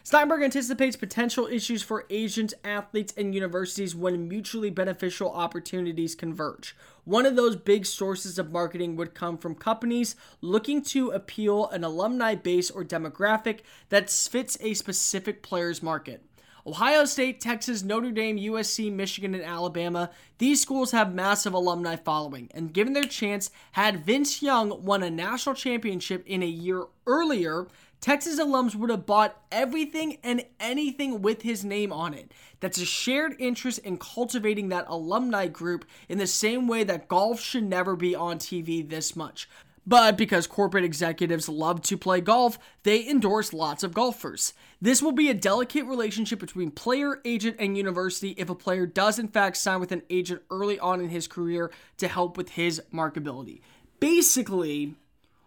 Steinberg 0.06 0.44
anticipates 0.44 0.94
potential 0.94 1.48
issues 1.48 1.82
for 1.82 2.06
agents, 2.10 2.54
athletes, 2.62 3.12
and 3.16 3.34
universities 3.34 3.92
when 3.92 4.28
mutually 4.28 4.70
beneficial 4.70 5.32
opportunities 5.32 6.14
converge. 6.14 6.76
One 7.02 7.26
of 7.26 7.34
those 7.34 7.56
big 7.56 7.86
sources 7.86 8.38
of 8.38 8.52
marketing 8.52 8.94
would 8.94 9.14
come 9.14 9.36
from 9.36 9.56
companies 9.56 10.14
looking 10.40 10.80
to 10.82 11.10
appeal 11.10 11.66
an 11.70 11.82
alumni 11.82 12.36
base 12.36 12.70
or 12.70 12.84
demographic 12.84 13.62
that 13.88 14.08
fits 14.08 14.56
a 14.60 14.74
specific 14.74 15.42
player's 15.42 15.82
market. 15.82 16.22
Ohio 16.64 17.04
State, 17.04 17.40
Texas, 17.40 17.84
Notre 17.84 18.10
Dame, 18.10 18.38
USC, 18.38 18.92
Michigan, 18.92 19.34
and 19.34 19.44
Alabama, 19.44 20.10
these 20.38 20.60
schools 20.60 20.90
have 20.90 21.14
massive 21.14 21.54
alumni 21.54 21.94
following, 21.94 22.48
and 22.54 22.72
given 22.72 22.92
their 22.92 23.04
chance, 23.04 23.50
had 23.72 24.04
Vince 24.04 24.42
Young 24.42 24.84
won 24.84 25.04
a 25.04 25.10
national 25.10 25.54
championship 25.54 26.24
in 26.26 26.42
a 26.42 26.46
year 26.46 26.86
earlier, 27.06 27.68
Texas 28.00 28.38
alums 28.38 28.74
would 28.74 28.90
have 28.90 29.06
bought 29.06 29.42
everything 29.50 30.18
and 30.22 30.44
anything 30.60 31.22
with 31.22 31.42
his 31.42 31.64
name 31.64 31.92
on 31.92 32.14
it. 32.14 32.32
That's 32.60 32.80
a 32.80 32.84
shared 32.84 33.34
interest 33.38 33.78
in 33.80 33.98
cultivating 33.98 34.68
that 34.68 34.86
alumni 34.88 35.48
group 35.48 35.84
in 36.08 36.18
the 36.18 36.26
same 36.26 36.68
way 36.68 36.84
that 36.84 37.08
golf 37.08 37.40
should 37.40 37.64
never 37.64 37.96
be 37.96 38.14
on 38.14 38.38
TV 38.38 38.88
this 38.88 39.16
much. 39.16 39.48
But 39.88 40.16
because 40.16 40.48
corporate 40.48 40.84
executives 40.84 41.48
love 41.48 41.80
to 41.82 41.96
play 41.96 42.20
golf, 42.20 42.58
they 42.82 43.08
endorse 43.08 43.52
lots 43.52 43.84
of 43.84 43.94
golfers. 43.94 44.52
This 44.80 45.00
will 45.00 45.12
be 45.12 45.30
a 45.30 45.34
delicate 45.34 45.84
relationship 45.84 46.40
between 46.40 46.72
player, 46.72 47.20
agent, 47.24 47.56
and 47.60 47.76
university 47.76 48.30
if 48.30 48.50
a 48.50 48.54
player 48.56 48.84
does, 48.84 49.20
in 49.20 49.28
fact, 49.28 49.56
sign 49.56 49.78
with 49.78 49.92
an 49.92 50.02
agent 50.10 50.42
early 50.50 50.78
on 50.80 51.00
in 51.00 51.08
his 51.08 51.28
career 51.28 51.70
to 51.98 52.08
help 52.08 52.36
with 52.36 52.50
his 52.50 52.82
marketability. 52.92 53.60
Basically, 54.00 54.96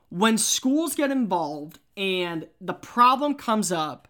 when 0.09 0.37
schools 0.37 0.95
get 0.95 1.11
involved 1.11 1.79
and 1.99 2.47
the 2.61 2.73
problem 2.73 3.35
comes 3.35 3.73
up, 3.73 4.07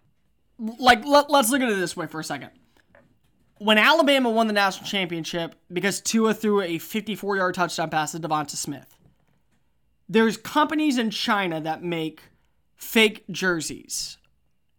like 0.59 1.03
let, 1.03 1.27
us 1.31 1.49
look 1.49 1.61
at 1.61 1.69
it 1.69 1.75
this 1.75 1.97
way 1.97 2.05
for 2.05 2.19
a 2.19 2.23
second. 2.23 2.51
When 3.57 3.79
Alabama 3.79 4.29
won 4.29 4.45
the 4.45 4.53
national 4.53 4.87
championship 4.87 5.55
because 5.73 5.99
Tua 5.99 6.35
threw 6.35 6.61
a 6.61 6.77
54 6.77 7.37
yard 7.37 7.55
touchdown 7.55 7.89
pass 7.89 8.11
to 8.11 8.19
Devonta 8.19 8.51
Smith, 8.51 8.95
there's 10.07 10.37
companies 10.37 10.99
in 10.99 11.09
China 11.09 11.59
that 11.61 11.83
make 11.83 12.21
fake 12.75 13.25
jerseys. 13.31 14.17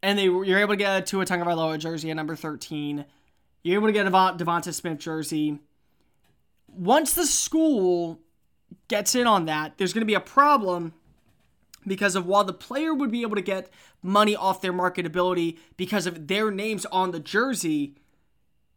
And 0.03 0.17
they 0.17 0.25
you're 0.25 0.61
able 0.61 0.75
to 0.75 0.79
get 0.79 1.03
a 1.03 1.05
Tua 1.05 1.27
Tagovailoa 1.27 1.81
jersey 1.81 2.11
at 2.11 2.17
number 2.17 2.37
13. 2.37 3.05
You're 3.65 3.75
able 3.75 3.89
to 3.89 3.93
get 3.93 4.07
a 4.07 4.11
Devonta 4.11 4.73
Smith 4.73 4.99
jersey. 4.99 5.59
Once 6.69 7.15
the 7.15 7.27
school 7.27 8.21
gets 8.87 9.17
in 9.17 9.27
on 9.27 9.47
that, 9.47 9.77
there's 9.79 9.93
going 9.93 10.03
to 10.03 10.07
be 10.07 10.15
a 10.15 10.21
problem 10.21 10.95
because 11.87 12.17
of 12.17 12.27
while 12.27 12.45
the 12.45 12.53
player 12.53 12.95
would 12.95 13.11
be 13.11 13.23
able 13.23 13.37
to 13.37 13.43
get 13.43 13.71
money 14.03 14.37
off 14.37 14.61
their 14.61 14.73
marketability 14.73 15.59
because 15.77 16.07
of 16.07 16.29
their 16.29 16.51
names 16.51 16.87
on 16.87 17.11
the 17.11 17.21
jersey, 17.21 17.97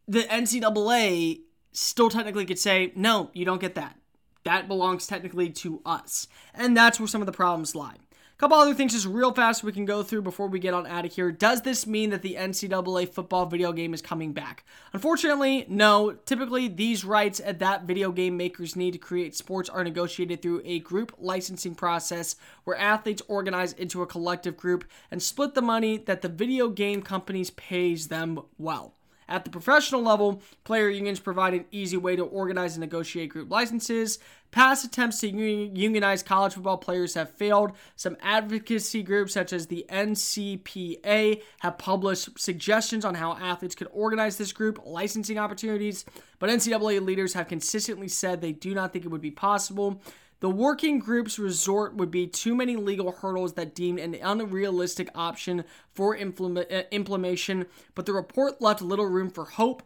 the 0.07 0.21
NCAA 0.23 1.41
still 1.71 2.09
technically 2.09 2.45
could 2.45 2.59
say, 2.59 2.91
no, 2.95 3.29
you 3.33 3.45
don't 3.45 3.61
get 3.61 3.75
that. 3.75 3.97
That 4.43 4.67
belongs 4.67 5.07
technically 5.07 5.49
to 5.49 5.81
us. 5.85 6.27
And 6.53 6.75
that's 6.75 6.99
where 6.99 7.07
some 7.07 7.21
of 7.21 7.25
the 7.25 7.31
problems 7.31 7.75
lie 7.75 7.97
couple 8.43 8.57
other 8.57 8.73
things 8.73 8.91
just 8.91 9.05
real 9.05 9.33
fast 9.33 9.63
we 9.63 9.71
can 9.71 9.85
go 9.85 10.03
through 10.03 10.21
before 10.21 10.49
we 10.49 10.59
get 10.59 10.73
on 10.73 10.85
out 10.85 11.05
of 11.05 11.13
here. 11.13 11.31
Does 11.31 11.61
this 11.61 11.87
mean 11.87 12.09
that 12.09 12.21
the 12.21 12.35
NCAA 12.35 13.07
football 13.07 13.45
video 13.45 13.71
game 13.71 13.93
is 13.93 14.01
coming 14.01 14.33
back? 14.33 14.65
Unfortunately, 14.91 15.65
no. 15.69 16.11
Typically, 16.25 16.67
these 16.67 17.05
rights 17.05 17.39
at 17.39 17.59
that 17.59 17.83
video 17.83 18.11
game 18.11 18.35
makers 18.35 18.75
need 18.75 18.91
to 18.91 18.97
create 18.97 19.33
sports 19.33 19.69
are 19.69 19.81
negotiated 19.81 20.41
through 20.41 20.61
a 20.65 20.79
group 20.79 21.15
licensing 21.19 21.73
process 21.73 22.35
where 22.65 22.75
athletes 22.75 23.21
organize 23.29 23.71
into 23.71 24.01
a 24.01 24.07
collective 24.07 24.57
group 24.57 24.83
and 25.09 25.23
split 25.23 25.53
the 25.53 25.61
money 25.61 25.97
that 25.97 26.21
the 26.21 26.27
video 26.27 26.67
game 26.67 27.01
companies 27.01 27.49
pays 27.51 28.09
them 28.09 28.41
well. 28.57 28.93
At 29.27 29.43
the 29.45 29.49
professional 29.49 30.01
level, 30.01 30.41
player 30.63 30.89
unions 30.89 31.19
provide 31.19 31.53
an 31.53 31.65
easy 31.71 31.97
way 31.97 32.15
to 32.15 32.23
organize 32.23 32.75
and 32.75 32.81
negotiate 32.81 33.29
group 33.29 33.49
licenses. 33.49 34.19
Past 34.51 34.85
attempts 34.85 35.19
to 35.21 35.27
unionize 35.27 36.21
college 36.21 36.53
football 36.53 36.77
players 36.77 37.15
have 37.15 37.31
failed. 37.31 37.71
Some 37.95 38.17
advocacy 38.21 39.01
groups, 39.01 39.33
such 39.33 39.51
as 39.51 39.65
the 39.65 39.85
NCPA, 39.89 41.41
have 41.59 41.77
published 41.79 42.39
suggestions 42.39 43.03
on 43.03 43.15
how 43.15 43.33
athletes 43.37 43.73
could 43.73 43.87
organize 43.91 44.37
this 44.37 44.53
group 44.53 44.79
licensing 44.85 45.39
opportunities, 45.39 46.05
but 46.37 46.51
NCAA 46.51 47.03
leaders 47.03 47.33
have 47.33 47.47
consistently 47.47 48.07
said 48.07 48.41
they 48.41 48.51
do 48.51 48.75
not 48.75 48.93
think 48.93 49.05
it 49.05 49.11
would 49.11 49.21
be 49.21 49.31
possible. 49.31 50.01
The 50.43 50.49
working 50.49 50.99
group's 50.99 51.39
resort 51.39 51.95
would 51.95 52.11
be 52.11 52.27
too 52.27 52.53
many 52.53 52.75
legal 52.75 53.13
hurdles 53.13 53.53
that 53.53 53.73
deemed 53.73 53.99
an 53.99 54.13
unrealistic 54.15 55.07
option 55.15 55.63
for 55.93 56.17
uh, 56.17 56.81
implementation, 56.91 57.65
but 57.95 58.05
the 58.05 58.11
report 58.11 58.61
left 58.61 58.81
little 58.81 59.05
room 59.05 59.29
for 59.29 59.45
hope. 59.45 59.83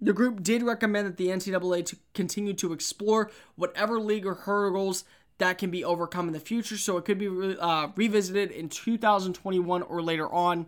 The 0.00 0.12
group 0.12 0.42
did 0.42 0.64
recommend 0.64 1.06
that 1.06 1.18
the 1.18 1.28
NCAA 1.28 1.86
to 1.86 1.96
continue 2.14 2.52
to 2.54 2.72
explore 2.72 3.30
whatever 3.54 4.00
legal 4.00 4.34
hurdles 4.34 5.04
that 5.38 5.58
can 5.58 5.70
be 5.70 5.84
overcome 5.84 6.26
in 6.26 6.32
the 6.32 6.40
future, 6.40 6.76
so 6.76 6.96
it 6.96 7.04
could 7.04 7.18
be 7.18 7.56
uh, 7.60 7.90
revisited 7.94 8.50
in 8.50 8.68
2021 8.68 9.82
or 9.82 10.02
later 10.02 10.28
on. 10.32 10.66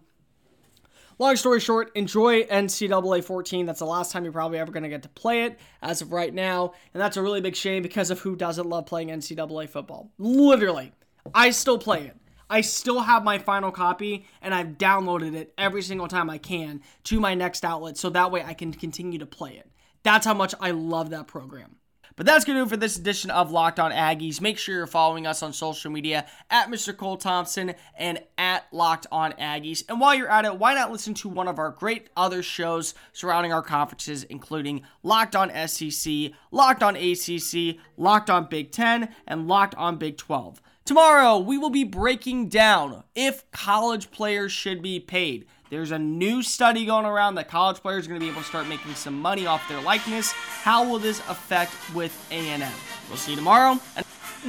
Long 1.19 1.37
story 1.37 1.61
short, 1.61 1.93
enjoy 1.95 2.43
NCAA 2.45 3.23
14. 3.23 3.67
That's 3.67 3.79
the 3.79 3.87
last 3.87 4.11
time 4.11 4.25
you're 4.25 4.33
probably 4.33 4.59
ever 4.59 4.73
going 4.73 4.83
to 4.83 4.89
get 4.89 5.05
to 5.05 5.09
play 5.09 5.45
it 5.45 5.59
as 5.81 6.03
of 6.03 6.13
right 6.13 6.35
now. 6.35 6.75
And 6.93 7.01
that's 7.01 7.17
a 7.17 7.23
really 7.23 7.41
big 7.41 7.55
shame 7.55 7.83
because 7.83 8.11
of 8.11 8.19
who 8.21 8.35
doesn't 8.35 8.69
love 8.69 8.87
playing 8.87 9.09
NCAA 9.09 9.69
football. 9.69 10.11
Literally, 10.19 10.93
I 11.33 11.51
still 11.51 11.79
play 11.79 12.07
it. 12.07 12.17
I 12.51 12.61
still 12.63 13.01
have 13.01 13.25
my 13.25 13.39
final 13.39 13.71
copy 13.71 14.27
and 14.43 14.53
I've 14.53 14.79
downloaded 14.79 15.35
it 15.35 15.55
every 15.57 15.83
single 15.83 16.09
time 16.09 16.29
I 16.29 16.39
can 16.39 16.83
to 17.05 17.21
my 17.21 17.35
next 17.35 17.65
outlet 17.65 17.97
so 17.97 18.11
that 18.11 18.31
way 18.31 18.43
I 18.43 18.55
can 18.55 18.73
continue 18.73 19.19
to 19.21 19.27
play 19.27 19.53
it. 19.53 19.71
That's 20.03 20.27
how 20.27 20.35
much 20.35 20.55
I 20.61 20.73
love 20.73 21.11
that 21.11 21.27
program. 21.27 21.77
But 22.17 22.27
that's 22.27 22.45
going 22.45 22.57
to 22.57 22.61
do 22.61 22.67
it 22.67 22.71
for 22.71 22.77
this 22.77 22.97
edition 22.97 23.31
of 23.33 23.51
Locked 23.51 23.81
On 23.81 23.91
Aggies. 23.91 24.41
Make 24.41 24.57
sure 24.57 24.77
you're 24.77 24.87
following 24.87 25.27
us 25.27 25.43
on 25.43 25.53
social 25.53 25.91
media 25.91 26.27
at 26.49 26.71
Mr. 26.71 26.97
Cole 26.97 27.17
Thompson 27.17 27.75
and 27.97 28.23
at 28.39 28.67
Locked 28.73 29.09
On 29.11 29.33
Aggies. 29.33 29.83
And 29.89 30.01
while 30.01 30.15
you're 30.15 30.31
at 30.31 30.45
it, 30.45 30.57
why 30.57 30.75
not 30.75 30.93
listen 30.93 31.15
to 31.15 31.29
one 31.29 31.49
of 31.49 31.59
our 31.59 31.71
great 31.71 32.11
other 32.17 32.41
shows 32.41 32.95
surrounding 33.13 33.53
our 33.53 33.63
conferences, 33.63 34.23
including 34.25 34.83
Locked 35.03 35.35
On 35.35 35.51
SEC, 35.67 36.31
Locked 36.53 36.85
On 36.85 36.95
ACC, 36.95 37.79
Locked 37.97 38.31
On 38.31 38.47
Big 38.49 38.71
Ten, 38.71 39.13
and 39.27 39.49
Locked 39.49 39.75
On 39.75 39.97
Big 39.97 40.17
12. 40.17 40.63
Tomorrow, 40.85 41.39
we 41.39 41.59
will 41.59 41.71
be 41.71 41.83
breaking 41.83 42.49
down 42.49 43.03
if 43.17 43.51
college 43.51 44.11
players 44.11 44.53
should 44.53 44.83
be 44.83 45.01
paid. 45.01 45.47
There's 45.71 45.93
a 45.93 45.99
new 45.99 46.43
study 46.43 46.85
going 46.85 47.07
around 47.07 47.37
that 47.37 47.49
college 47.49 47.79
players 47.79 48.05
are 48.05 48.09
going 48.09 48.21
to 48.21 48.25
be 48.25 48.31
able 48.31 48.43
to 48.43 48.47
start 48.47 48.69
making 48.69 48.95
some 48.95 49.19
money 49.19 49.47
off 49.47 49.67
their 49.69 49.81
likeness. 49.81 50.33
How 50.33 50.89
will 50.89 50.99
this 50.99 51.21
affect 51.21 51.73
with 51.95 52.15
A&M? 52.31 52.61
We'll 53.09 53.17
see 53.17 53.33
you 53.33 53.37
tomorrow. 53.37 53.79
And 53.97 54.05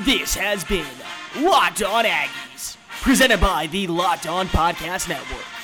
this 0.06 0.36
has 0.36 0.66
been 0.66 0.86
Locked 1.40 1.82
On 1.84 2.04
Aggies, 2.04 2.76
presented 3.02 3.40
by 3.40 3.68
the 3.68 3.88
Locked 3.88 4.28
On 4.28 4.48
Podcast 4.48 5.08
Network. 5.08 5.55